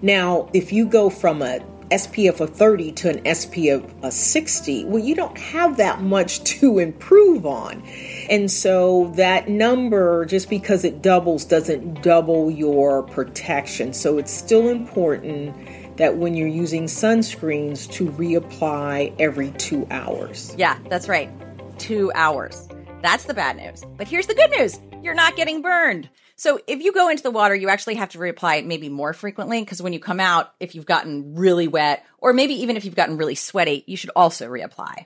Now, 0.02 0.50
if 0.52 0.74
you 0.74 0.86
go 0.86 1.10
from 1.10 1.42
a 1.42 1.62
SPF 1.90 2.42
of 2.42 2.50
30 2.50 2.92
to 2.92 3.10
an 3.12 3.24
SPF 3.24 4.04
of 4.04 4.12
60, 4.12 4.84
well, 4.84 5.02
you 5.02 5.16
don't 5.16 5.38
have 5.38 5.78
that 5.78 6.02
much 6.02 6.44
to 6.60 6.80
improve 6.80 7.46
on. 7.46 7.82
And 8.30 8.52
so 8.52 9.14
that 9.16 9.48
number, 9.48 10.26
just 10.26 10.50
because 10.50 10.84
it 10.84 11.02
doubles, 11.02 11.46
doesn't 11.46 12.02
double 12.02 12.52
your 12.52 13.04
protection. 13.04 13.94
So 13.94 14.18
it's 14.18 14.34
still 14.34 14.68
important 14.68 15.56
that 15.96 16.18
when 16.18 16.36
you're 16.36 16.50
using 16.50 16.84
sunscreens 16.86 17.90
to 17.94 18.08
reapply 18.08 19.16
every 19.20 19.52
two 19.52 19.88
hours. 19.90 20.54
Yeah, 20.58 20.78
that's 20.90 21.08
right. 21.08 21.30
Two 21.80 22.12
hours. 22.14 22.68
That's 23.04 23.26
the 23.26 23.34
bad 23.34 23.58
news. 23.58 23.84
But 23.98 24.08
here's 24.08 24.28
the 24.28 24.34
good 24.34 24.50
news 24.52 24.80
you're 25.04 25.14
not 25.14 25.36
getting 25.36 25.62
burned. 25.62 26.10
So 26.38 26.62
if 26.68 26.82
you 26.82 26.94
go 26.94 27.10
into 27.10 27.22
the 27.22 27.32
water, 27.32 27.54
you 27.54 27.68
actually 27.68 27.96
have 27.96 28.10
to 28.10 28.18
reapply 28.18 28.60
it 28.60 28.66
maybe 28.66 28.88
more 28.88 29.12
frequently 29.12 29.60
because 29.60 29.82
when 29.82 29.92
you 29.92 30.00
come 30.00 30.22
out, 30.22 30.54
if 30.62 30.74
you've 30.74 30.86
gotten 30.86 31.36
really 31.36 31.68
wet, 31.68 32.06
or 32.20 32.32
maybe 32.32 32.54
even 32.62 32.78
if 32.78 32.86
you've 32.86 32.96
gotten 32.96 33.18
really 33.18 33.36
sweaty, 33.36 33.84
you 33.88 33.98
should 33.98 34.12
also 34.16 34.50
reapply. 34.50 35.06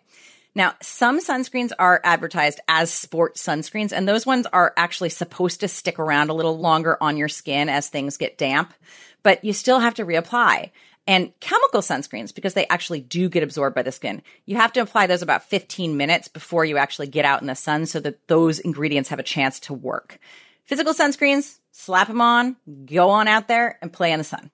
Now, 0.54 0.76
some 0.80 1.20
sunscreens 1.20 1.72
are 1.80 2.00
advertised 2.04 2.60
as 2.68 2.94
sport 2.94 3.36
sunscreens, 3.36 3.92
and 3.92 4.08
those 4.08 4.28
ones 4.28 4.46
are 4.54 4.74
actually 4.78 5.10
supposed 5.10 5.62
to 5.62 5.68
stick 5.68 5.98
around 5.98 6.30
a 6.30 6.36
little 6.36 6.60
longer 6.60 6.98
on 7.02 7.18
your 7.18 7.28
skin 7.28 7.68
as 7.68 7.90
things 7.90 8.18
get 8.18 8.38
damp, 8.38 8.76
but 9.24 9.44
you 9.44 9.54
still 9.54 9.80
have 9.80 9.96
to 9.96 10.06
reapply. 10.06 10.70
And 11.08 11.32
chemical 11.40 11.80
sunscreens, 11.80 12.36
because 12.36 12.54
they 12.54 12.68
actually 12.68 13.00
do 13.00 13.30
get 13.30 13.42
absorbed 13.42 13.74
by 13.74 13.82
the 13.82 13.94
skin, 13.94 14.22
you 14.46 14.58
have 14.58 14.74
to 14.74 14.82
apply 14.82 15.08
those 15.08 15.22
about 15.22 15.44
15 15.44 15.96
minutes 15.96 16.28
before 16.28 16.66
you 16.66 16.78
actually 16.78 17.08
get 17.08 17.24
out 17.24 17.40
in 17.40 17.48
the 17.48 17.56
sun 17.56 17.86
so 17.86 18.02
that 18.02 18.28
those 18.28 18.60
ingredients 18.60 19.10
have 19.10 19.20
a 19.20 19.24
chance 19.24 19.60
to 19.62 19.74
work. 19.74 20.20
Physical 20.66 20.94
sunscreens, 20.94 21.60
slap 21.72 22.10
them 22.10 22.20
on, 22.20 22.58
go 22.86 23.10
on 23.10 23.30
out 23.30 23.48
there 23.48 23.80
and 23.82 23.94
play 23.94 24.12
in 24.12 24.18
the 24.18 24.26
sun. 24.26 24.52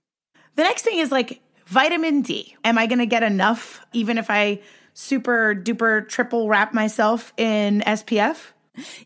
The 0.55 0.63
next 0.63 0.83
thing 0.83 0.99
is 0.99 1.11
like 1.11 1.41
vitamin 1.65 2.21
D. 2.21 2.55
Am 2.63 2.77
I 2.77 2.85
going 2.85 2.99
to 2.99 3.07
get 3.07 3.23
enough 3.23 3.83
even 3.91 4.19
if 4.19 4.29
I 4.29 4.61
super 4.93 5.55
duper 5.55 6.07
triple 6.07 6.47
wrap 6.47 6.71
myself 6.71 7.33
in 7.35 7.81
SPF? 7.81 8.37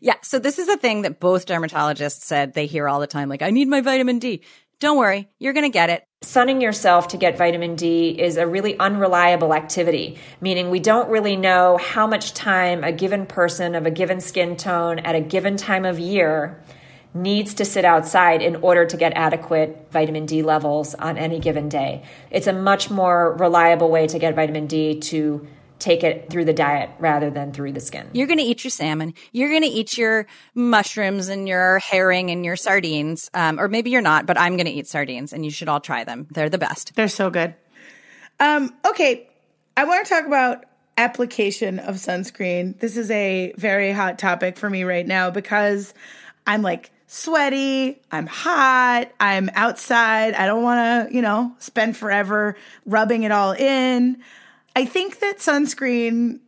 Yeah. 0.00 0.14
So 0.22 0.38
this 0.38 0.58
is 0.58 0.68
a 0.68 0.76
thing 0.76 1.02
that 1.02 1.20
both 1.20 1.46
dermatologists 1.46 2.22
said 2.22 2.52
they 2.52 2.66
hear 2.66 2.88
all 2.88 3.00
the 3.00 3.06
time. 3.06 3.28
Like, 3.28 3.42
I 3.42 3.50
need 3.50 3.68
my 3.68 3.80
vitamin 3.80 4.18
D. 4.18 4.42
Don't 4.80 4.96
worry, 4.96 5.28
you're 5.40 5.54
going 5.54 5.64
to 5.64 5.70
get 5.70 5.90
it. 5.90 6.04
Sunning 6.22 6.60
yourself 6.60 7.08
to 7.08 7.16
get 7.16 7.36
vitamin 7.36 7.74
D 7.74 8.10
is 8.10 8.36
a 8.36 8.46
really 8.46 8.78
unreliable 8.78 9.52
activity, 9.52 10.18
meaning 10.40 10.70
we 10.70 10.78
don't 10.78 11.10
really 11.10 11.34
know 11.34 11.78
how 11.78 12.06
much 12.06 12.32
time 12.32 12.84
a 12.84 12.92
given 12.92 13.26
person 13.26 13.74
of 13.74 13.86
a 13.86 13.90
given 13.90 14.20
skin 14.20 14.56
tone 14.56 15.00
at 15.00 15.16
a 15.16 15.20
given 15.20 15.56
time 15.56 15.84
of 15.84 15.98
year 15.98 16.62
needs 17.12 17.54
to 17.54 17.64
sit 17.64 17.84
outside 17.84 18.40
in 18.40 18.54
order 18.56 18.86
to 18.86 18.96
get 18.96 19.12
adequate 19.16 19.88
vitamin 19.90 20.26
D 20.26 20.42
levels 20.42 20.94
on 20.94 21.18
any 21.18 21.40
given 21.40 21.68
day. 21.68 22.04
It's 22.30 22.46
a 22.46 22.52
much 22.52 22.88
more 22.88 23.34
reliable 23.36 23.90
way 23.90 24.06
to 24.06 24.18
get 24.20 24.36
vitamin 24.36 24.68
D 24.68 25.00
to 25.00 25.44
take 25.78 26.02
it 26.02 26.30
through 26.30 26.44
the 26.44 26.52
diet 26.52 26.90
rather 26.98 27.30
than 27.30 27.52
through 27.52 27.72
the 27.72 27.80
skin. 27.80 28.08
You're 28.12 28.26
going 28.26 28.38
to 28.38 28.44
eat 28.44 28.64
your 28.64 28.70
salmon. 28.70 29.14
You're 29.32 29.50
going 29.50 29.62
to 29.62 29.68
eat 29.68 29.96
your 29.96 30.26
mushrooms 30.54 31.28
and 31.28 31.48
your 31.48 31.78
herring 31.78 32.30
and 32.30 32.44
your 32.44 32.56
sardines. 32.56 33.30
Um, 33.34 33.60
or 33.60 33.68
maybe 33.68 33.90
you're 33.90 34.00
not, 34.00 34.26
but 34.26 34.38
I'm 34.38 34.56
going 34.56 34.66
to 34.66 34.72
eat 34.72 34.86
sardines 34.86 35.32
and 35.32 35.44
you 35.44 35.50
should 35.50 35.68
all 35.68 35.80
try 35.80 36.04
them. 36.04 36.26
They're 36.30 36.48
the 36.48 36.58
best. 36.58 36.94
They're 36.94 37.08
so 37.08 37.30
good. 37.30 37.54
Um, 38.40 38.74
okay. 38.86 39.28
I 39.76 39.84
want 39.84 40.06
to 40.06 40.12
talk 40.12 40.26
about 40.26 40.64
application 40.96 41.78
of 41.78 41.96
sunscreen. 41.96 42.78
This 42.80 42.96
is 42.96 43.10
a 43.10 43.52
very 43.56 43.92
hot 43.92 44.18
topic 44.18 44.56
for 44.58 44.68
me 44.68 44.82
right 44.82 45.06
now 45.06 45.30
because 45.30 45.94
I'm 46.46 46.62
like 46.62 46.90
sweaty, 47.06 48.00
I'm 48.10 48.26
hot, 48.26 49.10
I'm 49.20 49.50
outside. 49.54 50.34
I 50.34 50.46
don't 50.46 50.62
want 50.62 51.08
to, 51.08 51.14
you 51.14 51.22
know, 51.22 51.52
spend 51.58 51.96
forever 51.96 52.56
rubbing 52.84 53.22
it 53.22 53.32
all 53.32 53.52
in. 53.52 54.22
I 54.76 54.84
think 54.84 55.20
that 55.20 55.38
sunscreen 55.38 56.40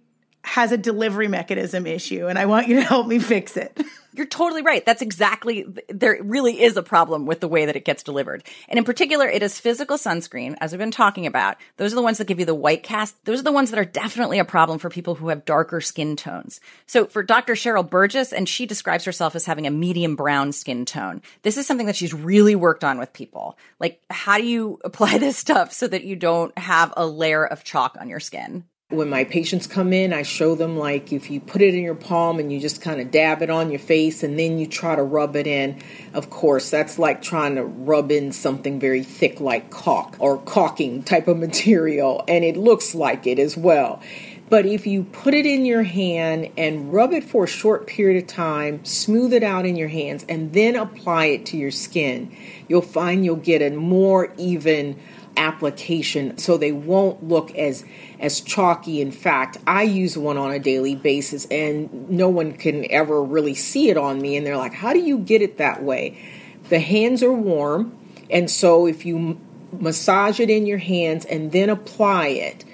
has 0.42 0.72
a 0.72 0.78
delivery 0.78 1.28
mechanism 1.28 1.86
issue, 1.86 2.26
and 2.26 2.38
I 2.38 2.46
want 2.46 2.68
you 2.68 2.76
to 2.76 2.82
help 2.82 3.06
me 3.06 3.18
fix 3.18 3.56
it. 3.56 3.78
You're 4.12 4.26
totally 4.26 4.62
right. 4.62 4.84
That's 4.84 5.02
exactly, 5.02 5.64
there 5.88 6.18
really 6.22 6.60
is 6.60 6.76
a 6.76 6.82
problem 6.82 7.26
with 7.26 7.40
the 7.40 7.48
way 7.48 7.66
that 7.66 7.76
it 7.76 7.84
gets 7.84 8.02
delivered. 8.02 8.42
And 8.68 8.78
in 8.78 8.84
particular, 8.84 9.28
it 9.28 9.42
is 9.42 9.60
physical 9.60 9.96
sunscreen, 9.96 10.56
as 10.60 10.72
we've 10.72 10.78
been 10.78 10.90
talking 10.90 11.26
about. 11.26 11.56
Those 11.76 11.92
are 11.92 11.96
the 11.96 12.02
ones 12.02 12.18
that 12.18 12.26
give 12.26 12.40
you 12.40 12.44
the 12.44 12.54
white 12.54 12.82
cast. 12.82 13.24
Those 13.24 13.40
are 13.40 13.44
the 13.44 13.52
ones 13.52 13.70
that 13.70 13.78
are 13.78 13.84
definitely 13.84 14.38
a 14.38 14.44
problem 14.44 14.78
for 14.78 14.90
people 14.90 15.14
who 15.14 15.28
have 15.28 15.44
darker 15.44 15.80
skin 15.80 16.16
tones. 16.16 16.60
So 16.86 17.06
for 17.06 17.22
Dr. 17.22 17.54
Cheryl 17.54 17.88
Burgess, 17.88 18.32
and 18.32 18.48
she 18.48 18.66
describes 18.66 19.04
herself 19.04 19.36
as 19.36 19.46
having 19.46 19.66
a 19.66 19.70
medium 19.70 20.16
brown 20.16 20.52
skin 20.52 20.84
tone. 20.84 21.22
This 21.42 21.56
is 21.56 21.66
something 21.66 21.86
that 21.86 21.96
she's 21.96 22.14
really 22.14 22.56
worked 22.56 22.84
on 22.84 22.98
with 22.98 23.12
people. 23.12 23.58
Like, 23.78 24.00
how 24.10 24.38
do 24.38 24.46
you 24.46 24.80
apply 24.84 25.18
this 25.18 25.36
stuff 25.36 25.72
so 25.72 25.86
that 25.86 26.04
you 26.04 26.16
don't 26.16 26.56
have 26.58 26.92
a 26.96 27.06
layer 27.06 27.44
of 27.44 27.64
chalk 27.64 27.96
on 28.00 28.08
your 28.08 28.20
skin? 28.20 28.64
When 28.90 29.08
my 29.08 29.22
patients 29.22 29.68
come 29.68 29.92
in, 29.92 30.12
I 30.12 30.22
show 30.22 30.56
them 30.56 30.76
like 30.76 31.12
if 31.12 31.30
you 31.30 31.38
put 31.38 31.62
it 31.62 31.76
in 31.76 31.84
your 31.84 31.94
palm 31.94 32.40
and 32.40 32.52
you 32.52 32.58
just 32.58 32.82
kind 32.82 33.00
of 33.00 33.12
dab 33.12 33.40
it 33.40 33.48
on 33.48 33.70
your 33.70 33.78
face 33.78 34.24
and 34.24 34.36
then 34.36 34.58
you 34.58 34.66
try 34.66 34.96
to 34.96 35.02
rub 35.04 35.36
it 35.36 35.46
in. 35.46 35.80
Of 36.12 36.28
course, 36.28 36.70
that's 36.70 36.98
like 36.98 37.22
trying 37.22 37.54
to 37.54 37.62
rub 37.62 38.10
in 38.10 38.32
something 38.32 38.80
very 38.80 39.04
thick 39.04 39.38
like 39.38 39.70
caulk 39.70 40.16
or 40.18 40.38
caulking 40.38 41.04
type 41.04 41.28
of 41.28 41.38
material, 41.38 42.24
and 42.26 42.42
it 42.42 42.56
looks 42.56 42.92
like 42.92 43.28
it 43.28 43.38
as 43.38 43.56
well. 43.56 44.02
But 44.48 44.66
if 44.66 44.84
you 44.88 45.04
put 45.04 45.34
it 45.34 45.46
in 45.46 45.64
your 45.64 45.84
hand 45.84 46.50
and 46.56 46.92
rub 46.92 47.12
it 47.12 47.22
for 47.22 47.44
a 47.44 47.46
short 47.46 47.86
period 47.86 48.20
of 48.20 48.28
time, 48.28 48.84
smooth 48.84 49.32
it 49.32 49.44
out 49.44 49.64
in 49.64 49.76
your 49.76 49.86
hands, 49.86 50.26
and 50.28 50.52
then 50.52 50.74
apply 50.74 51.26
it 51.26 51.46
to 51.46 51.56
your 51.56 51.70
skin, 51.70 52.36
you'll 52.66 52.82
find 52.82 53.24
you'll 53.24 53.36
get 53.36 53.62
a 53.62 53.70
more 53.70 54.34
even 54.36 54.98
application 55.40 56.36
so 56.36 56.58
they 56.58 56.70
won't 56.70 57.24
look 57.24 57.50
as 57.56 57.82
as 58.20 58.42
chalky 58.42 59.00
in 59.00 59.10
fact 59.10 59.56
i 59.66 59.82
use 59.82 60.16
one 60.16 60.36
on 60.36 60.50
a 60.50 60.58
daily 60.58 60.94
basis 60.94 61.46
and 61.46 62.10
no 62.10 62.28
one 62.28 62.52
can 62.52 62.88
ever 62.92 63.24
really 63.24 63.54
see 63.54 63.88
it 63.88 63.96
on 63.96 64.20
me 64.20 64.36
and 64.36 64.46
they're 64.46 64.58
like 64.58 64.74
how 64.74 64.92
do 64.92 64.98
you 65.00 65.18
get 65.18 65.40
it 65.40 65.56
that 65.56 65.82
way 65.82 66.16
the 66.68 66.78
hands 66.78 67.22
are 67.22 67.32
warm 67.32 67.96
and 68.28 68.50
so 68.50 68.86
if 68.86 69.06
you 69.06 69.40
massage 69.72 70.38
it 70.38 70.50
in 70.50 70.66
your 70.66 70.78
hands 70.78 71.24
and 71.24 71.52
then 71.52 71.70
apply 71.70 72.26
it 72.28 72.64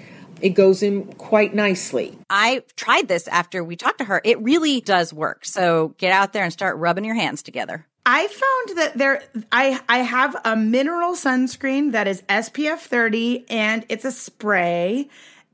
it 0.43 0.51
goes 0.51 0.83
in 0.83 1.07
quite 1.15 1.55
nicely. 1.55 2.19
I 2.29 2.63
tried 2.77 3.09
this 3.09 3.27
after 3.29 3.65
we 3.65 3.75
talked 3.75 3.99
to 3.99 4.05
her. 4.05 4.21
It 4.23 4.39
really 4.43 4.83
does 4.83 5.13
work. 5.13 5.47
So 5.47 5.95
get 5.97 6.13
out 6.13 6.35
there 6.35 6.45
and 6.45 6.53
start 6.53 6.77
rubbing 6.77 7.07
your 7.07 7.15
hands 7.15 7.43
together. 7.43 7.87
I 8.09 8.29
found 8.29 8.79
that 8.79 8.97
there 8.97 9.25
I 9.51 9.81
I 9.89 9.99
have 9.99 10.37
a 10.45 10.55
mineral 10.55 11.15
sunscreen 11.15 11.91
that 11.91 12.07
is 12.07 12.23
SPF 12.23 12.79
30 12.79 13.47
and 13.51 13.85
it's 13.89 14.05
a 14.05 14.13
spray 14.13 15.09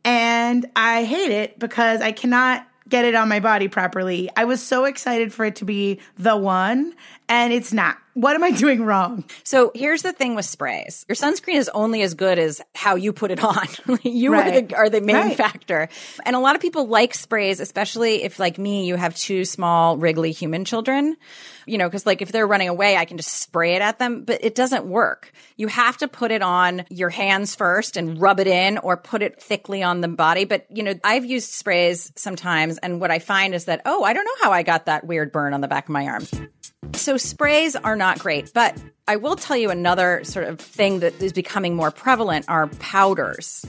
and 0.04 0.66
I 0.76 1.04
hate 1.04 1.30
it 1.30 1.58
because 1.58 2.02
I 2.02 2.12
cannot 2.12 2.68
get 2.90 3.06
it 3.06 3.14
on 3.14 3.26
my 3.26 3.40
body 3.40 3.68
properly. 3.68 4.28
I 4.36 4.44
was 4.44 4.62
so 4.62 4.84
excited 4.84 5.32
for 5.32 5.46
it 5.46 5.56
to 5.56 5.64
be 5.64 5.98
the 6.18 6.36
one 6.36 6.92
and 7.32 7.50
it's 7.50 7.72
not. 7.72 7.96
What 8.12 8.34
am 8.34 8.44
I 8.44 8.50
doing 8.50 8.84
wrong? 8.84 9.24
So 9.42 9.72
here's 9.74 10.02
the 10.02 10.12
thing 10.12 10.34
with 10.34 10.44
sprays. 10.44 11.06
Your 11.08 11.16
sunscreen 11.16 11.54
is 11.54 11.70
only 11.70 12.02
as 12.02 12.12
good 12.12 12.38
as 12.38 12.60
how 12.74 12.96
you 12.96 13.14
put 13.14 13.30
it 13.30 13.42
on. 13.42 13.66
you 14.02 14.30
right. 14.30 14.54
are, 14.54 14.60
the, 14.60 14.76
are, 14.76 14.90
the, 14.90 15.00
main 15.00 15.16
right. 15.16 15.36
factor. 15.36 15.88
And 16.26 16.36
a 16.36 16.38
lot 16.38 16.54
of 16.54 16.60
people 16.60 16.88
like 16.88 17.14
sprays, 17.14 17.58
especially 17.58 18.22
if 18.22 18.38
like 18.38 18.58
me, 18.58 18.84
you 18.84 18.96
have 18.96 19.16
two 19.16 19.46
small 19.46 19.96
wriggly 19.96 20.32
human 20.32 20.66
children, 20.66 21.16
you 21.64 21.78
know, 21.78 21.88
cause 21.88 22.04
like 22.04 22.20
if 22.20 22.32
they're 22.32 22.46
running 22.46 22.68
away, 22.68 22.98
I 22.98 23.06
can 23.06 23.16
just 23.16 23.32
spray 23.32 23.76
it 23.76 23.80
at 23.80 23.98
them, 23.98 24.24
but 24.24 24.44
it 24.44 24.54
doesn't 24.54 24.84
work. 24.84 25.32
You 25.56 25.68
have 25.68 25.96
to 25.98 26.08
put 26.08 26.32
it 26.32 26.42
on 26.42 26.84
your 26.90 27.08
hands 27.08 27.54
first 27.54 27.96
and 27.96 28.20
rub 28.20 28.40
it 28.40 28.46
in 28.46 28.76
or 28.76 28.98
put 28.98 29.22
it 29.22 29.40
thickly 29.40 29.82
on 29.82 30.02
the 30.02 30.08
body. 30.08 30.44
But, 30.44 30.66
you 30.68 30.82
know, 30.82 30.92
I've 31.02 31.24
used 31.24 31.52
sprays 31.52 32.12
sometimes 32.14 32.76
and 32.76 33.00
what 33.00 33.10
I 33.10 33.20
find 33.20 33.54
is 33.54 33.64
that, 33.64 33.80
oh, 33.86 34.04
I 34.04 34.12
don't 34.12 34.26
know 34.26 34.44
how 34.44 34.52
I 34.52 34.62
got 34.62 34.84
that 34.84 35.06
weird 35.06 35.32
burn 35.32 35.54
on 35.54 35.62
the 35.62 35.68
back 35.68 35.84
of 35.84 35.92
my 35.94 36.08
arms. 36.08 36.30
So 36.94 37.16
sprays 37.16 37.76
are 37.76 37.96
not 37.96 38.18
great, 38.18 38.52
but 38.52 38.76
I 39.08 39.16
will 39.16 39.36
tell 39.36 39.56
you 39.56 39.70
another 39.70 40.22
sort 40.24 40.46
of 40.46 40.60
thing 40.60 41.00
that 41.00 41.20
is 41.20 41.32
becoming 41.32 41.74
more 41.74 41.90
prevalent 41.90 42.46
are 42.48 42.66
powders. 42.68 43.64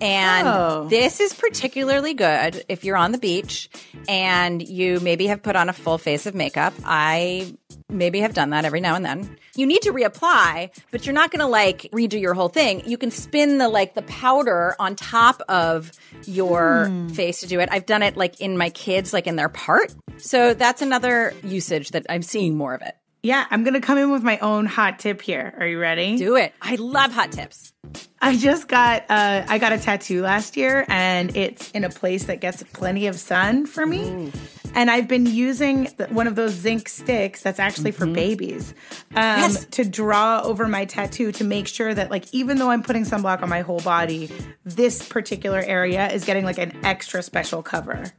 And 0.00 0.46
oh. 0.46 0.86
this 0.88 1.20
is 1.20 1.32
particularly 1.32 2.12
good 2.12 2.64
if 2.68 2.84
you're 2.84 2.98
on 2.98 3.12
the 3.12 3.18
beach 3.18 3.70
and 4.08 4.66
you 4.66 5.00
maybe 5.00 5.28
have 5.28 5.42
put 5.42 5.56
on 5.56 5.70
a 5.70 5.72
full 5.72 5.96
face 5.96 6.26
of 6.26 6.34
makeup. 6.34 6.74
I 6.84 7.56
maybe 7.88 8.20
have 8.20 8.34
done 8.34 8.50
that 8.50 8.64
every 8.64 8.80
now 8.80 8.94
and 8.94 9.04
then. 9.04 9.36
You 9.54 9.66
need 9.66 9.82
to 9.82 9.92
reapply, 9.92 10.70
but 10.90 11.06
you're 11.06 11.14
not 11.14 11.30
going 11.30 11.40
to 11.40 11.46
like 11.46 11.88
redo 11.92 12.20
your 12.20 12.34
whole 12.34 12.50
thing. 12.50 12.82
You 12.86 12.98
can 12.98 13.10
spin 13.10 13.56
the 13.56 13.68
like 13.68 13.94
the 13.94 14.02
powder 14.02 14.76
on 14.78 14.96
top 14.96 15.40
of 15.48 15.92
your 16.26 16.88
hmm. 16.88 17.08
face 17.08 17.40
to 17.40 17.46
do 17.46 17.60
it. 17.60 17.70
I've 17.72 17.86
done 17.86 18.02
it 18.02 18.16
like 18.18 18.40
in 18.40 18.58
my 18.58 18.68
kids, 18.70 19.14
like 19.14 19.26
in 19.26 19.36
their 19.36 19.48
part. 19.48 19.94
So 20.18 20.54
that's 20.54 20.82
another 20.82 21.34
usage 21.42 21.90
that 21.90 22.06
I'm 22.08 22.22
seeing 22.22 22.56
more 22.56 22.74
of 22.74 22.82
it. 22.82 22.94
Yeah, 23.22 23.44
I'm 23.50 23.64
going 23.64 23.74
to 23.74 23.80
come 23.80 23.98
in 23.98 24.12
with 24.12 24.22
my 24.22 24.38
own 24.38 24.66
hot 24.66 25.00
tip 25.00 25.20
here. 25.20 25.52
Are 25.58 25.66
you 25.66 25.80
ready? 25.80 26.16
Do 26.16 26.36
it. 26.36 26.54
I 26.62 26.76
love 26.76 27.12
hot 27.12 27.32
tips. 27.32 27.72
I 28.20 28.36
just 28.36 28.68
got 28.68 29.02
uh, 29.08 29.44
I 29.48 29.58
got 29.58 29.72
a 29.72 29.78
tattoo 29.78 30.22
last 30.22 30.56
year, 30.56 30.84
and 30.88 31.36
it's 31.36 31.70
in 31.72 31.84
a 31.84 31.90
place 31.90 32.24
that 32.24 32.40
gets 32.40 32.62
plenty 32.72 33.08
of 33.08 33.16
sun 33.16 33.66
for 33.66 33.84
me. 33.84 34.30
And 34.76 34.90
I've 34.90 35.08
been 35.08 35.24
using 35.24 35.86
one 36.10 36.26
of 36.26 36.34
those 36.36 36.52
zinc 36.52 36.88
sticks 36.90 37.40
that's 37.42 37.58
actually 37.58 37.92
for 37.92 38.06
babies 38.06 38.74
um, 39.12 39.40
Yes. 39.40 39.64
to 39.72 39.84
draw 39.84 40.42
over 40.42 40.68
my 40.68 40.84
tattoo 40.84 41.32
to 41.32 41.44
make 41.44 41.66
sure 41.66 41.94
that, 41.94 42.10
like, 42.10 42.26
even 42.32 42.58
though 42.58 42.70
I'm 42.70 42.82
putting 42.82 43.04
sunblock 43.04 43.42
on 43.42 43.48
my 43.48 43.62
whole 43.62 43.80
body, 43.80 44.30
this 44.64 45.08
particular 45.08 45.60
area 45.60 46.12
is 46.12 46.24
getting 46.26 46.44
like 46.44 46.58
an 46.58 46.78
extra 46.84 47.22
special 47.22 47.62
cover. 47.62 48.12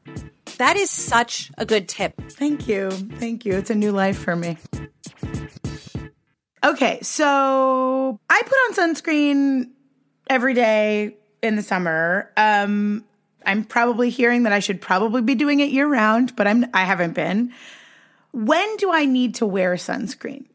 That 0.58 0.76
is 0.78 0.90
such 0.90 1.52
a 1.60 1.66
good 1.66 1.88
tip. 1.88 2.20
Thank 2.32 2.68
you. 2.68 2.90
Thank 2.90 3.46
you. 3.46 3.54
It's 3.54 3.70
a 3.70 3.76
new 3.76 3.92
life 3.92 4.18
for 4.18 4.36
me. 4.36 4.58
Okay, 6.64 7.00
so 7.04 8.20
I 8.30 8.42
put 8.44 8.80
on 8.82 8.96
sunscreen 8.96 9.70
every 10.28 10.56
day 10.56 11.16
in 11.44 11.56
the 11.56 11.62
summer. 11.62 12.32
Um 12.36 13.06
I'm 13.48 13.64
probably 13.64 14.10
hearing 14.10 14.44
that 14.44 14.54
I 14.54 14.60
should 14.60 14.82
probably 14.82 15.22
be 15.22 15.34
doing 15.34 15.60
it 15.60 15.72
year 15.72 15.88
round, 15.88 16.36
but 16.36 16.46
I'm 16.46 16.66
I 16.74 16.84
haven't 16.84 17.14
been. 17.14 17.54
When 18.32 18.78
do 18.78 18.92
I 18.92 19.06
need 19.06 19.36
to 19.36 19.46
wear 19.46 19.74
sunscreen? 19.76 20.46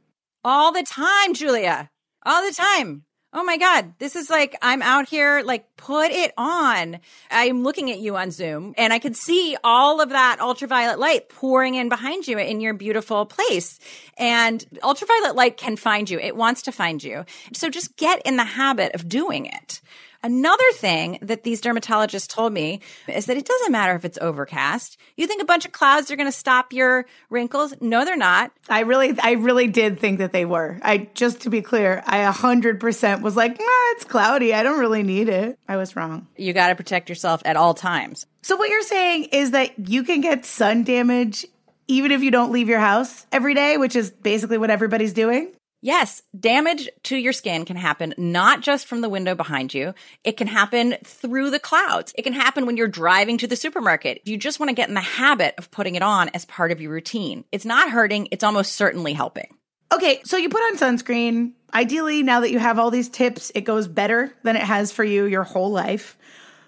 All 0.45 0.73
the 0.73 0.85
time, 0.85 1.35
Julia. 1.35 1.91
All 2.25 2.47
the 2.47 2.55
time. 2.55 3.05
Oh 3.35 3.43
my 3.43 3.57
God. 3.57 3.95
This 3.99 4.15
is 4.15 4.29
like, 4.29 4.55
I'm 4.61 4.83
out 4.83 5.09
here, 5.09 5.41
like, 5.43 5.77
put 5.79 6.11
it 6.11 6.35
on. 6.37 6.99
I'm 7.31 7.63
looking 7.63 7.91
at 7.91 7.99
you 7.99 8.15
on 8.17 8.31
Zoom 8.31 8.75
and 8.77 8.93
I 8.93 8.99
could 8.99 9.17
see 9.17 9.57
all 9.65 10.03
of 10.03 10.11
that 10.11 10.39
ultraviolet 10.39 10.99
light 10.99 11.31
pouring 11.31 11.75
in 11.75 11.89
behind 11.89 12.29
you 12.29 12.39
in 12.39 12.61
your 12.61 12.75
beautiful 12.75 13.25
place. 13.25 13.79
And 14.19 14.63
ultraviolet 14.83 15.35
light 15.35 15.57
can 15.57 15.77
find 15.77 16.11
you. 16.11 16.19
It 16.19 16.37
wants 16.37 16.63
to 16.63 16.73
find 16.73 17.03
you. 17.03 17.25
So 17.55 17.71
just 17.71 17.97
get 17.97 18.21
in 18.27 18.37
the 18.37 18.45
habit 18.45 18.95
of 18.95 19.09
doing 19.09 19.47
it. 19.47 19.81
Another 20.25 20.71
thing 20.75 21.19
that 21.21 21.43
these 21.43 21.61
dermatologists 21.61 22.29
told 22.29 22.53
me 22.53 22.81
is 23.09 23.27
that 23.27 23.37
it 23.37 23.45
doesn't 23.45 23.73
matter 23.73 23.95
if 23.97 24.05
it's 24.05 24.19
overcast. 24.21 24.97
You 25.17 25.27
think 25.27 25.43
a 25.43 25.47
bunch 25.47 25.65
of 25.65 25.73
clouds 25.73 26.11
are 26.11 26.17
going 26.17 26.29
to 26.29 26.37
stop 26.37 26.73
your 26.73 27.07
wrinkles? 27.29 27.75
No, 27.81 28.05
they're 28.05 28.17
not. 28.17 28.53
I 28.69 28.81
really 28.81 29.19
I 29.21 29.33
really 29.33 29.67
did 29.67 29.99
think 29.99 30.19
that 30.19 30.33
they 30.33 30.45
were. 30.45 30.79
I 30.83 31.09
just 31.15 31.41
to 31.43 31.51
be 31.51 31.61
clear, 31.61 32.03
I 32.07 32.19
100% 32.31 33.23
was 33.23 33.37
like, 33.37 33.59
"Nah, 33.59 33.67
it's 33.93 34.05
cloudy. 34.05 34.55
I 34.55 34.63
don't 34.63 34.79
really 34.79 35.03
need 35.03 35.29
it." 35.29 35.59
I 35.69 35.77
was 35.77 35.97
wrong. 35.97 36.29
You 36.37 36.53
got 36.53 36.69
to 36.69 36.77
protect 36.77 37.09
yourself 37.09 37.43
at 37.45 37.57
all 37.57 37.75
times. 37.75 38.27
So 38.43 38.57
what 38.57 38.71
you're 38.71 38.83
saying 38.83 39.25
is 39.33 39.51
that 39.53 39.89
you 39.89 40.05
can 40.05 40.21
get 40.21 40.45
sun 40.45 40.85
damage 40.85 41.47
even 41.89 42.13
if 42.13 42.23
you 42.23 42.31
don't 42.31 42.53
leave 42.53 42.69
your 42.69 42.81
house 42.81 43.27
every 43.33 43.55
day, 43.55 43.77
which 43.77 43.97
is 43.97 44.11
basically 44.11 44.59
what 44.59 44.71
everybody's 44.71 45.13
doing? 45.13 45.53
Yes, 45.85 46.23
damage 46.39 46.89
to 47.05 47.17
your 47.17 47.33
skin 47.33 47.65
can 47.65 47.77
happen 47.77 48.15
not 48.17 48.61
just 48.61 48.87
from 48.87 49.01
the 49.01 49.09
window 49.09 49.35
behind 49.35 49.75
you. 49.75 49.95
It 50.23 50.37
can 50.37 50.47
happen 50.47 50.95
through 51.05 51.51
the 51.51 51.59
clouds. 51.59 52.15
It 52.17 52.23
can 52.23 52.35
happen 52.35 52.67
when 52.67 52.77
you're 52.77 52.87
driving 52.87 53.37
to 53.39 53.49
the 53.49 53.57
supermarket. 53.57 54.23
You 54.25 54.37
just 54.37 54.61
want 54.61 54.71
to 54.71 54.77
get 54.77 54.89
in 54.89 54.95
the 54.95 55.01
habit 55.01 55.57
of 55.59 55.73
putting 55.73 55.97
it 55.97 56.03
on 56.03 56.29
as 56.35 56.45
part 56.45 56.71
of 56.71 56.81
your 56.81 56.93
routine. 56.93 57.45
It's 57.51 57.65
not 57.65 57.91
hurting. 57.91 58.29
It's 58.31 58.45
almost 58.45 58.75
certainly 58.75 59.13
helping. 59.13 59.57
Okay, 59.93 60.23
so 60.25 60.37
you 60.37 60.49
put 60.49 60.63
on 60.63 60.79
sunscreen. 60.79 61.55
Ideally, 61.75 62.23
now 62.23 62.41
that 62.41 62.53
you 62.53 62.61
have 62.61 62.79
all 62.79 62.93
these 62.93 63.09
tips, 63.09 63.51
it 63.53 63.63
goes 63.63 63.89
better 63.89 64.33
than 64.45 64.55
it 64.55 64.63
has 64.63 64.93
for 64.93 65.03
you 65.03 65.25
your 65.25 65.43
whole 65.43 65.73
life. 65.73 66.17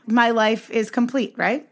My 0.09 0.30
life 0.30 0.71
is 0.71 0.90
complete, 0.90 1.35
right? 1.37 1.68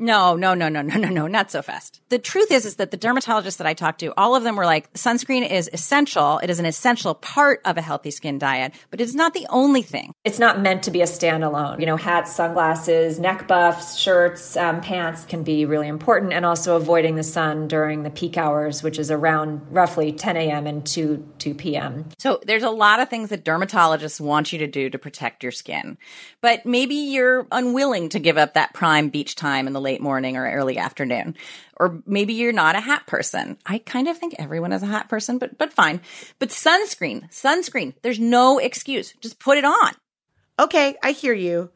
No, 0.00 0.36
no, 0.36 0.54
no, 0.54 0.68
no, 0.68 0.80
no, 0.80 0.94
no, 0.94 1.08
no, 1.08 1.26
not 1.26 1.50
so 1.50 1.60
fast. 1.60 2.00
The 2.08 2.20
truth 2.20 2.52
is, 2.52 2.64
is 2.64 2.76
that 2.76 2.92
the 2.92 2.96
dermatologists 2.96 3.56
that 3.56 3.66
I 3.66 3.74
talked 3.74 3.98
to, 4.00 4.14
all 4.16 4.36
of 4.36 4.44
them 4.44 4.54
were 4.54 4.64
like, 4.64 4.92
sunscreen 4.92 5.50
is 5.50 5.68
essential. 5.72 6.38
It 6.38 6.50
is 6.50 6.60
an 6.60 6.66
essential 6.66 7.16
part 7.16 7.60
of 7.64 7.76
a 7.76 7.82
healthy 7.82 8.12
skin 8.12 8.38
diet, 8.38 8.74
but 8.90 9.00
it's 9.00 9.14
not 9.14 9.34
the 9.34 9.44
only 9.50 9.82
thing. 9.82 10.12
It's 10.24 10.38
not 10.38 10.60
meant 10.60 10.84
to 10.84 10.92
be 10.92 11.00
a 11.02 11.04
standalone. 11.04 11.80
You 11.80 11.86
know, 11.86 11.96
hats, 11.96 12.32
sunglasses, 12.36 13.18
neck 13.18 13.48
buffs, 13.48 13.96
shirts, 13.96 14.56
um, 14.56 14.80
pants 14.82 15.24
can 15.24 15.42
be 15.42 15.64
really 15.64 15.88
important, 15.88 16.32
and 16.32 16.46
also 16.46 16.76
avoiding 16.76 17.16
the 17.16 17.24
sun 17.24 17.66
during 17.66 18.04
the 18.04 18.10
peak 18.10 18.38
hours, 18.38 18.84
which 18.84 19.00
is 19.00 19.10
around 19.10 19.66
roughly 19.68 20.12
10 20.12 20.36
a.m. 20.36 20.68
and 20.68 20.86
2 20.86 21.26
2 21.38 21.54
p.m. 21.54 22.06
So 22.18 22.40
there's 22.46 22.62
a 22.62 22.70
lot 22.70 23.00
of 23.00 23.08
things 23.08 23.30
that 23.30 23.44
dermatologists 23.44 24.20
want 24.20 24.52
you 24.52 24.60
to 24.60 24.68
do 24.68 24.90
to 24.90 24.98
protect 24.98 25.42
your 25.42 25.52
skin. 25.52 25.98
But 26.40 26.64
maybe 26.64 26.94
you're 26.94 27.48
unwilling 27.50 28.10
to 28.10 28.20
give 28.20 28.38
up 28.38 28.54
that 28.54 28.74
prime 28.74 29.08
beach 29.08 29.34
time 29.34 29.66
in 29.66 29.72
the 29.72 29.87
late 29.88 30.02
morning 30.02 30.36
or 30.36 30.50
early 30.50 30.76
afternoon. 30.76 31.34
Or 31.76 32.02
maybe 32.04 32.34
you're 32.34 32.52
not 32.52 32.76
a 32.76 32.80
hat 32.80 33.06
person. 33.06 33.56
I 33.64 33.78
kind 33.78 34.06
of 34.06 34.18
think 34.18 34.34
everyone 34.38 34.74
is 34.74 34.82
a 34.82 34.86
hat 34.86 35.08
person, 35.08 35.38
but 35.38 35.56
but 35.56 35.72
fine. 35.72 36.02
But 36.38 36.50
sunscreen, 36.50 37.32
sunscreen, 37.32 37.94
there's 38.02 38.20
no 38.20 38.58
excuse. 38.58 39.14
Just 39.22 39.38
put 39.38 39.56
it 39.56 39.64
on. 39.64 39.92
Okay, 40.58 40.96
I 41.02 41.12
hear 41.12 41.32
you. 41.32 41.70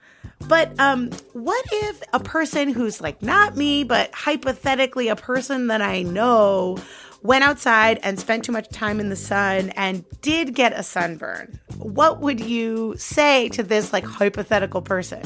But 0.46 0.78
um 0.78 1.10
what 1.32 1.64
if 1.72 2.02
a 2.12 2.20
person 2.20 2.68
who's 2.68 3.00
like 3.00 3.22
not 3.22 3.56
me, 3.56 3.82
but 3.82 4.12
hypothetically 4.12 5.08
a 5.08 5.16
person 5.16 5.68
that 5.68 5.80
I 5.80 6.02
know 6.02 6.76
went 7.22 7.44
outside 7.44 7.98
and 8.02 8.20
spent 8.20 8.44
too 8.44 8.52
much 8.52 8.68
time 8.68 9.00
in 9.00 9.08
the 9.08 9.16
sun 9.16 9.70
and 9.70 10.04
did 10.20 10.54
get 10.54 10.78
a 10.78 10.82
sunburn? 10.82 11.60
What 11.78 12.20
would 12.20 12.40
you 12.40 12.94
say 12.98 13.48
to 13.50 13.62
this 13.62 13.90
like 13.90 14.04
hypothetical 14.04 14.82
person? 14.82 15.22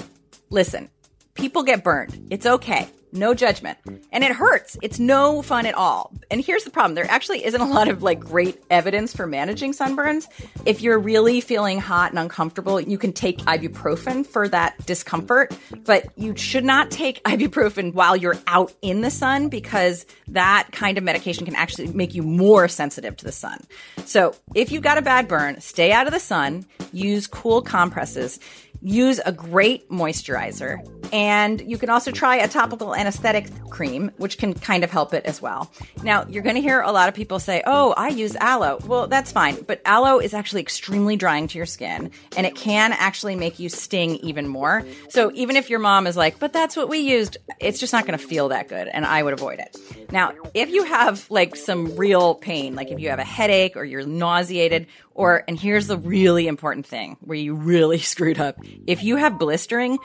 Listen, 0.50 0.88
people 1.36 1.62
get 1.62 1.84
burned. 1.84 2.28
It's 2.30 2.46
okay. 2.46 2.88
No 3.12 3.34
judgment. 3.34 3.78
And 4.12 4.24
it 4.24 4.32
hurts. 4.32 4.76
It's 4.82 4.98
no 4.98 5.40
fun 5.40 5.64
at 5.64 5.74
all. 5.74 6.12
And 6.30 6.40
here's 6.40 6.64
the 6.64 6.70
problem. 6.70 6.94
There 6.94 7.10
actually 7.10 7.44
isn't 7.44 7.60
a 7.60 7.66
lot 7.66 7.88
of 7.88 8.02
like 8.02 8.20
great 8.20 8.62
evidence 8.68 9.14
for 9.14 9.26
managing 9.26 9.72
sunburns. 9.72 10.26
If 10.66 10.82
you're 10.82 10.98
really 10.98 11.40
feeling 11.40 11.80
hot 11.80 12.10
and 12.10 12.18
uncomfortable, 12.18 12.80
you 12.80 12.98
can 12.98 13.12
take 13.12 13.38
ibuprofen 13.38 14.26
for 14.26 14.48
that 14.48 14.84
discomfort, 14.86 15.56
but 15.84 16.06
you 16.16 16.36
should 16.36 16.64
not 16.64 16.90
take 16.90 17.22
ibuprofen 17.24 17.94
while 17.94 18.16
you're 18.16 18.38
out 18.46 18.74
in 18.82 19.00
the 19.00 19.10
sun 19.10 19.48
because 19.48 20.04
that 20.28 20.68
kind 20.72 20.98
of 20.98 21.04
medication 21.04 21.46
can 21.46 21.54
actually 21.54 21.86
make 21.88 22.14
you 22.14 22.22
more 22.22 22.68
sensitive 22.68 23.16
to 23.16 23.24
the 23.24 23.32
sun. 23.32 23.64
So 24.04 24.34
if 24.54 24.72
you've 24.72 24.82
got 24.82 24.98
a 24.98 25.02
bad 25.02 25.28
burn, 25.28 25.60
stay 25.60 25.92
out 25.92 26.06
of 26.06 26.12
the 26.12 26.20
sun, 26.20 26.66
use 26.92 27.26
cool 27.26 27.62
compresses. 27.62 28.38
Use 28.82 29.20
a 29.24 29.32
great 29.32 29.88
moisturizer. 29.88 30.78
And 31.12 31.60
you 31.60 31.78
can 31.78 31.90
also 31.90 32.10
try 32.10 32.36
a 32.36 32.48
topical 32.48 32.94
anesthetic 32.94 33.48
cream, 33.70 34.10
which 34.16 34.38
can 34.38 34.54
kind 34.54 34.84
of 34.84 34.90
help 34.90 35.14
it 35.14 35.24
as 35.26 35.40
well. 35.40 35.70
Now, 36.02 36.26
you're 36.28 36.42
going 36.42 36.56
to 36.56 36.62
hear 36.62 36.80
a 36.80 36.92
lot 36.92 37.08
of 37.08 37.14
people 37.14 37.38
say, 37.38 37.62
Oh, 37.66 37.92
I 37.96 38.08
use 38.08 38.36
aloe. 38.36 38.78
Well, 38.86 39.06
that's 39.06 39.32
fine. 39.32 39.62
But 39.62 39.80
aloe 39.84 40.18
is 40.18 40.34
actually 40.34 40.62
extremely 40.62 41.16
drying 41.16 41.48
to 41.48 41.58
your 41.58 41.66
skin 41.66 42.10
and 42.36 42.46
it 42.46 42.54
can 42.54 42.92
actually 42.92 43.36
make 43.36 43.58
you 43.58 43.68
sting 43.68 44.16
even 44.16 44.48
more. 44.48 44.84
So 45.08 45.30
even 45.34 45.56
if 45.56 45.70
your 45.70 45.78
mom 45.78 46.06
is 46.06 46.16
like, 46.16 46.38
But 46.38 46.52
that's 46.52 46.76
what 46.76 46.88
we 46.88 46.98
used, 46.98 47.36
it's 47.60 47.78
just 47.78 47.92
not 47.92 48.06
going 48.06 48.18
to 48.18 48.24
feel 48.24 48.48
that 48.48 48.68
good. 48.68 48.88
And 48.88 49.04
I 49.04 49.22
would 49.22 49.32
avoid 49.32 49.58
it. 49.58 49.76
Now, 50.10 50.32
if 50.54 50.70
you 50.70 50.84
have 50.84 51.30
like 51.30 51.56
some 51.56 51.96
real 51.96 52.34
pain, 52.34 52.74
like 52.74 52.90
if 52.90 53.00
you 53.00 53.10
have 53.10 53.18
a 53.18 53.24
headache 53.24 53.76
or 53.76 53.84
you're 53.84 54.06
nauseated, 54.06 54.86
or, 55.14 55.44
and 55.48 55.58
here's 55.58 55.86
the 55.86 55.96
really 55.96 56.46
important 56.46 56.86
thing 56.86 57.16
where 57.20 57.38
you 57.38 57.54
really 57.54 57.98
screwed 58.12 58.38
up. 58.38 58.58
If 58.86 59.02
you 59.02 59.16
have 59.16 59.38
blistering, 59.38 59.98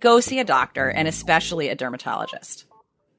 go 0.00 0.20
see 0.20 0.38
a 0.38 0.44
doctor 0.44 0.88
and 0.88 1.08
especially 1.08 1.68
a 1.68 1.74
dermatologist. 1.74 2.64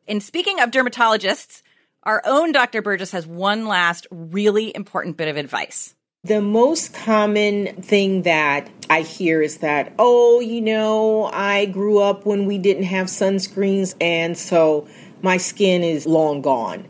And 0.07 0.21
speaking 0.21 0.59
of 0.59 0.71
dermatologists, 0.71 1.61
our 2.03 2.21
own 2.25 2.51
Dr. 2.51 2.81
Burgess 2.81 3.11
has 3.11 3.25
one 3.25 3.67
last 3.67 4.05
really 4.11 4.75
important 4.75 5.17
bit 5.17 5.27
of 5.27 5.37
advice. 5.37 5.95
The 6.23 6.41
most 6.41 6.93
common 6.93 7.81
thing 7.81 8.23
that 8.23 8.69
I 8.89 9.01
hear 9.01 9.41
is 9.41 9.59
that, 9.59 9.93
oh, 9.99 10.39
you 10.39 10.61
know, 10.61 11.25
I 11.25 11.65
grew 11.65 11.99
up 11.99 12.25
when 12.25 12.45
we 12.45 12.57
didn't 12.57 12.83
have 12.83 13.07
sunscreens, 13.07 13.95
and 14.01 14.37
so 14.37 14.87
my 15.21 15.37
skin 15.37 15.83
is 15.83 16.07
long 16.07 16.41
gone. 16.41 16.87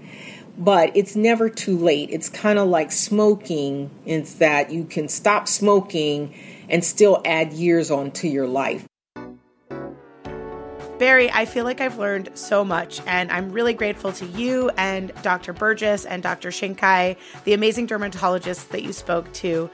But 0.57 0.95
it's 0.95 1.17
never 1.17 1.49
too 1.49 1.77
late. 1.77 2.11
It's 2.11 2.29
kind 2.29 2.57
of 2.57 2.69
like 2.69 2.93
smoking, 2.93 3.91
it's 4.05 4.35
that 4.35 4.71
you 4.71 4.85
can 4.85 5.09
stop 5.09 5.49
smoking 5.49 6.33
and 6.69 6.83
still 6.83 7.21
add 7.25 7.51
years 7.51 7.91
onto 7.91 8.27
your 8.27 8.47
life. 8.47 8.85
Barrie, 10.97 11.29
I 11.31 11.45
feel 11.45 11.65
like 11.65 11.81
I've 11.81 11.97
learned 11.97 12.29
so 12.35 12.63
much, 12.63 13.01
and 13.05 13.29
I'm 13.31 13.51
really 13.51 13.73
grateful 13.73 14.13
to 14.13 14.25
you 14.25 14.69
and 14.77 15.11
Dr. 15.23 15.51
Burgess 15.51 16.05
and 16.05 16.23
Dr. 16.23 16.49
Shinkai, 16.49 17.17
the 17.43 17.53
amazing 17.53 17.87
dermatologists 17.87 18.69
that 18.69 18.83
you 18.83 18.93
spoke 18.93 19.31
to. 19.33 19.69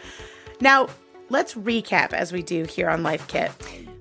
Now, 0.62 0.88
let's 1.30 1.54
recap 1.54 2.14
as 2.14 2.34
we 2.34 2.42
do 2.42 2.66
here 2.66 2.90
on 2.90 3.04
Life 3.04 3.28
Kit. 3.28 3.52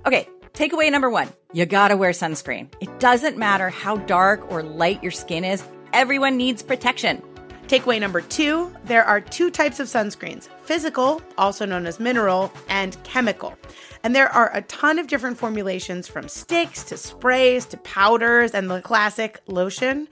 Okay, 0.06 0.28
takeaway 0.54 0.90
number 0.90 1.10
one 1.10 1.30
you 1.52 1.66
gotta 1.66 1.96
wear 1.96 2.12
sunscreen. 2.12 2.68
It 2.80 3.00
doesn't 3.00 3.36
matter 3.36 3.70
how 3.70 3.96
dark 3.96 4.50
or 4.50 4.62
light 4.62 5.02
your 5.02 5.12
skin 5.12 5.44
is, 5.44 5.64
everyone 5.92 6.36
needs 6.36 6.62
protection. 6.62 7.22
Takeaway 7.70 8.00
number 8.00 8.20
two 8.20 8.74
there 8.86 9.04
are 9.04 9.20
two 9.20 9.48
types 9.48 9.78
of 9.78 9.86
sunscreens 9.86 10.48
physical, 10.64 11.22
also 11.38 11.64
known 11.64 11.86
as 11.86 12.00
mineral, 12.00 12.52
and 12.68 13.00
chemical. 13.04 13.56
And 14.02 14.12
there 14.12 14.28
are 14.28 14.50
a 14.52 14.62
ton 14.62 14.98
of 14.98 15.06
different 15.06 15.38
formulations 15.38 16.08
from 16.08 16.26
sticks 16.26 16.82
to 16.84 16.96
sprays 16.96 17.66
to 17.66 17.76
powders 17.76 18.54
and 18.54 18.68
the 18.68 18.80
classic 18.80 19.40
lotion. 19.46 20.08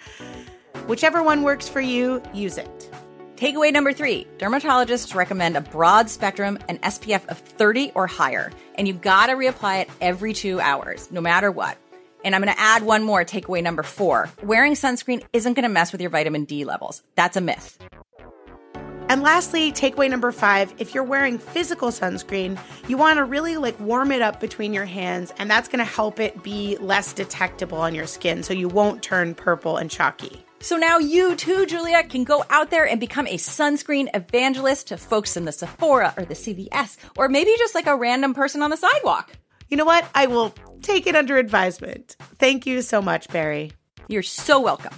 Whichever 0.86 1.20
one 1.20 1.42
works 1.42 1.68
for 1.68 1.80
you, 1.80 2.22
use 2.32 2.58
it. 2.58 2.90
Takeaway 3.34 3.72
number 3.72 3.92
three 3.92 4.28
dermatologists 4.38 5.16
recommend 5.16 5.56
a 5.56 5.60
broad 5.60 6.08
spectrum 6.08 6.60
and 6.68 6.80
SPF 6.82 7.26
of 7.26 7.38
30 7.38 7.90
or 7.96 8.06
higher, 8.06 8.52
and 8.76 8.86
you 8.86 8.94
gotta 8.94 9.32
reapply 9.32 9.82
it 9.82 9.90
every 10.00 10.32
two 10.32 10.60
hours, 10.60 11.10
no 11.10 11.20
matter 11.20 11.50
what. 11.50 11.76
And 12.24 12.34
I'm 12.34 12.42
going 12.42 12.54
to 12.54 12.60
add 12.60 12.82
one 12.82 13.02
more 13.02 13.24
takeaway 13.24 13.62
number 13.62 13.82
four. 13.82 14.30
Wearing 14.42 14.74
sunscreen 14.74 15.24
isn't 15.32 15.54
going 15.54 15.62
to 15.64 15.68
mess 15.68 15.92
with 15.92 16.00
your 16.00 16.10
vitamin 16.10 16.44
D 16.44 16.64
levels. 16.64 17.02
That's 17.14 17.36
a 17.36 17.40
myth. 17.40 17.78
And 19.10 19.22
lastly, 19.22 19.72
takeaway 19.72 20.10
number 20.10 20.30
five 20.32 20.74
if 20.76 20.94
you're 20.94 21.02
wearing 21.02 21.38
physical 21.38 21.88
sunscreen, 21.88 22.58
you 22.88 22.98
want 22.98 23.16
to 23.16 23.24
really 23.24 23.56
like 23.56 23.80
warm 23.80 24.12
it 24.12 24.20
up 24.20 24.38
between 24.38 24.74
your 24.74 24.84
hands, 24.84 25.32
and 25.38 25.50
that's 25.50 25.66
going 25.66 25.78
to 25.78 25.90
help 25.90 26.20
it 26.20 26.42
be 26.42 26.76
less 26.78 27.14
detectable 27.14 27.78
on 27.78 27.94
your 27.94 28.06
skin 28.06 28.42
so 28.42 28.52
you 28.52 28.68
won't 28.68 29.02
turn 29.02 29.34
purple 29.34 29.78
and 29.78 29.90
chalky. 29.90 30.44
So 30.60 30.76
now 30.76 30.98
you 30.98 31.36
too, 31.36 31.64
Julia, 31.64 32.02
can 32.02 32.24
go 32.24 32.44
out 32.50 32.70
there 32.70 32.86
and 32.86 33.00
become 33.00 33.26
a 33.28 33.38
sunscreen 33.38 34.08
evangelist 34.12 34.88
to 34.88 34.98
folks 34.98 35.38
in 35.38 35.46
the 35.46 35.52
Sephora 35.52 36.12
or 36.18 36.26
the 36.26 36.34
CVS, 36.34 36.98
or 37.16 37.30
maybe 37.30 37.52
just 37.56 37.74
like 37.74 37.86
a 37.86 37.96
random 37.96 38.34
person 38.34 38.60
on 38.60 38.68
the 38.68 38.76
sidewalk. 38.76 39.32
You 39.68 39.78
know 39.78 39.86
what? 39.86 40.06
I 40.14 40.26
will 40.26 40.52
take 40.82 41.06
it 41.06 41.14
under 41.14 41.36
advisement. 41.36 42.16
Thank 42.38 42.66
you 42.66 42.82
so 42.82 43.00
much, 43.02 43.28
Barrie. 43.28 43.72
You're 44.08 44.22
so 44.22 44.60
welcome. 44.60 44.94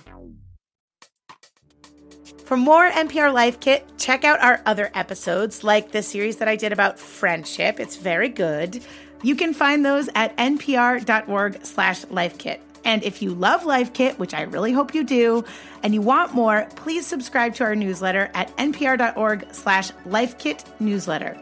For 2.45 2.57
more 2.57 2.91
NPR 2.91 3.33
Life 3.33 3.61
Kit, 3.61 3.87
check 3.97 4.25
out 4.25 4.41
our 4.41 4.61
other 4.67 4.91
episodes, 4.95 5.63
like 5.63 5.93
the 5.93 6.03
series 6.03 6.39
that 6.39 6.49
I 6.49 6.57
did 6.57 6.73
about 6.73 6.99
friendship. 6.99 7.79
It's 7.79 7.97
very 7.97 8.29
good. 8.29 8.83
You 9.23 9.37
can 9.37 9.55
find 9.55 9.87
those 9.87 10.09
at 10.17 10.37
npr.org 10.37 11.65
slash 11.65 12.05
lifekit. 12.07 12.59
And 12.85 13.05
if 13.05 13.23
you 13.23 13.35
love 13.35 13.65
Life 13.65 13.93
Kit, 13.93 14.19
which 14.19 14.35
I 14.35 14.43
really 14.43 14.73
hope 14.73 14.95
you 14.95 15.05
do, 15.05 15.45
and 15.83 15.95
you 15.95 16.01
want 16.01 16.35
more, 16.35 16.67
please 16.77 17.07
subscribe 17.07 17.55
to 17.55 17.65
our 17.65 17.77
newsletter 17.77 18.31
at 18.35 18.57
npr.org 18.57 19.47
slash 19.53 19.93
lifekit 20.07 20.65
newsletter. 20.81 21.39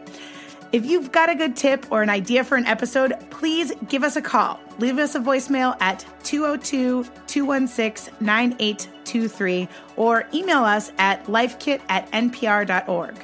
If 0.71 0.85
you've 0.85 1.11
got 1.11 1.29
a 1.29 1.35
good 1.35 1.55
tip 1.55 1.91
or 1.91 2.03
an 2.03 2.11
idea 2.11 2.43
for 2.43 2.55
an 2.55 2.67
episode, 2.67 3.13
please 3.31 3.71
give 3.87 4.03
us 4.03 4.15
a 4.15 4.21
call. 4.21 4.59
Leave 4.77 4.99
us 4.99 5.15
a 5.15 5.19
voicemail 5.19 5.75
at 5.81 6.05
202 6.23 7.05
216 7.25 8.13
9823 8.19 9.67
or 9.95 10.27
email 10.31 10.63
us 10.63 10.91
at 10.99 11.25
lifekit 11.25 11.81
at 11.89 12.09
npr.org. 12.11 13.15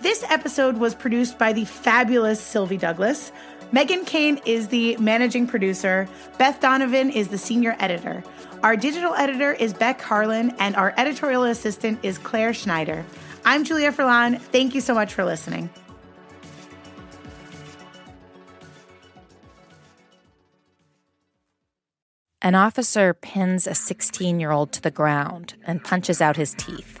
This 0.00 0.22
episode 0.30 0.76
was 0.76 0.94
produced 0.94 1.36
by 1.36 1.52
the 1.52 1.64
fabulous 1.64 2.40
Sylvie 2.40 2.76
Douglas. 2.76 3.32
Meghan 3.72 4.06
Keane 4.06 4.40
is 4.46 4.68
the 4.68 4.96
managing 4.98 5.48
producer. 5.48 6.08
Beth 6.38 6.60
Donovan 6.60 7.10
is 7.10 7.26
the 7.26 7.38
senior 7.38 7.74
editor. 7.80 8.22
Our 8.62 8.76
digital 8.76 9.14
editor 9.14 9.52
is 9.52 9.74
Beck 9.74 10.00
Harlan, 10.00 10.54
and 10.60 10.76
our 10.76 10.94
editorial 10.96 11.42
assistant 11.42 11.98
is 12.04 12.18
Clare 12.18 12.54
Schneider. 12.54 13.04
I'm 13.44 13.64
Julia 13.64 13.90
Furlan. 13.90 14.40
Thank 14.40 14.76
you 14.76 14.80
so 14.80 14.94
much 14.94 15.12
for 15.12 15.24
listening. 15.24 15.70
An 22.40 22.54
officer 22.54 23.14
pins 23.14 23.66
a 23.66 23.74
16 23.74 24.38
year 24.38 24.52
old 24.52 24.70
to 24.72 24.80
the 24.80 24.92
ground 24.92 25.54
and 25.64 25.82
punches 25.82 26.20
out 26.20 26.36
his 26.36 26.54
teeth. 26.54 27.00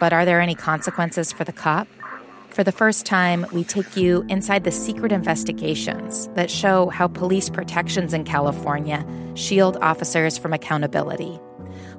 But 0.00 0.12
are 0.12 0.24
there 0.24 0.40
any 0.40 0.56
consequences 0.56 1.32
for 1.32 1.44
the 1.44 1.52
cop? 1.52 1.86
For 2.48 2.64
the 2.64 2.72
first 2.72 3.06
time, 3.06 3.46
we 3.52 3.62
take 3.62 3.96
you 3.96 4.24
inside 4.28 4.64
the 4.64 4.72
secret 4.72 5.12
investigations 5.12 6.28
that 6.34 6.50
show 6.50 6.88
how 6.88 7.06
police 7.06 7.48
protections 7.48 8.12
in 8.12 8.24
California 8.24 9.06
shield 9.34 9.76
officers 9.76 10.36
from 10.36 10.52
accountability. 10.52 11.38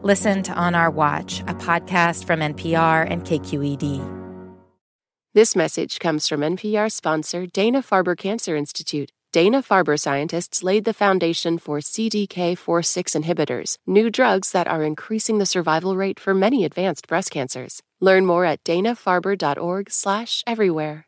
Listen 0.01 0.43
to 0.43 0.53
On 0.53 0.75
Our 0.75 0.91
Watch, 0.91 1.39
a 1.41 1.55
podcast 1.55 2.25
from 2.25 2.41
NPR 2.41 3.09
and 3.09 3.23
KQED. 3.23 4.03
This 5.33 5.55
message 5.55 5.99
comes 5.99 6.27
from 6.27 6.41
NPR 6.41 6.91
sponsor 6.91 7.45
Dana 7.45 7.81
Farber 7.81 8.17
Cancer 8.17 8.55
Institute. 8.57 9.11
Dana 9.35 9.59
Farber 9.61 9.99
scientists 9.99 10.63
laid 10.63 10.85
the 10.85 10.93
foundation 10.93 11.57
for 11.57 11.81
CDK4/6 11.81 13.15
inhibitors, 13.19 13.75
new 13.85 14.09
drugs 14.09 14.53
that 14.53 14.65
are 14.65 14.81
increasing 14.81 15.39
the 15.39 15.45
survival 15.45 15.97
rate 15.97 16.21
for 16.21 16.33
many 16.33 16.63
advanced 16.63 17.09
breast 17.09 17.31
cancers. 17.31 17.83
Learn 17.99 18.25
more 18.25 18.45
at 18.45 18.63
danafarber.org/everywhere. 18.63 21.07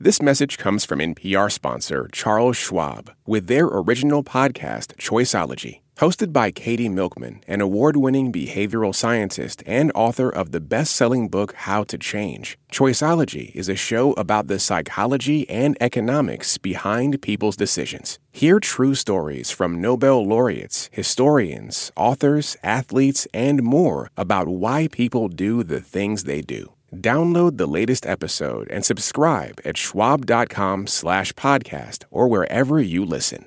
This 0.00 0.20
message 0.20 0.58
comes 0.58 0.84
from 0.84 1.00
NPR 1.00 1.48
sponsor 1.48 2.08
Charles 2.10 2.56
Schwab 2.56 3.12
with 3.24 3.46
their 3.46 3.66
original 3.66 4.24
podcast 4.24 4.96
Choiceology. 4.96 5.82
Hosted 5.98 6.30
by 6.30 6.50
Katie 6.50 6.90
Milkman, 6.90 7.42
an 7.48 7.62
award 7.62 7.96
winning 7.96 8.30
behavioral 8.30 8.94
scientist 8.94 9.62
and 9.64 9.90
author 9.94 10.28
of 10.28 10.52
the 10.52 10.60
best 10.60 10.94
selling 10.94 11.26
book 11.28 11.54
How 11.54 11.84
to 11.84 11.96
Change, 11.96 12.58
Choiceology 12.70 13.50
is 13.54 13.70
a 13.70 13.76
show 13.76 14.12
about 14.12 14.46
the 14.46 14.58
psychology 14.58 15.48
and 15.48 15.74
economics 15.80 16.58
behind 16.58 17.22
people's 17.22 17.56
decisions. 17.56 18.18
Hear 18.30 18.60
true 18.60 18.94
stories 18.94 19.50
from 19.50 19.80
Nobel 19.80 20.22
laureates, 20.22 20.90
historians, 20.92 21.90
authors, 21.96 22.58
athletes, 22.62 23.26
and 23.32 23.62
more 23.62 24.10
about 24.18 24.48
why 24.48 24.88
people 24.88 25.28
do 25.28 25.62
the 25.62 25.80
things 25.80 26.24
they 26.24 26.42
do. 26.42 26.74
Download 26.94 27.56
the 27.56 27.66
latest 27.66 28.04
episode 28.04 28.68
and 28.70 28.84
subscribe 28.84 29.62
at 29.64 29.78
schwab.com 29.78 30.88
slash 30.88 31.32
podcast 31.32 32.04
or 32.10 32.28
wherever 32.28 32.82
you 32.82 33.02
listen. 33.02 33.46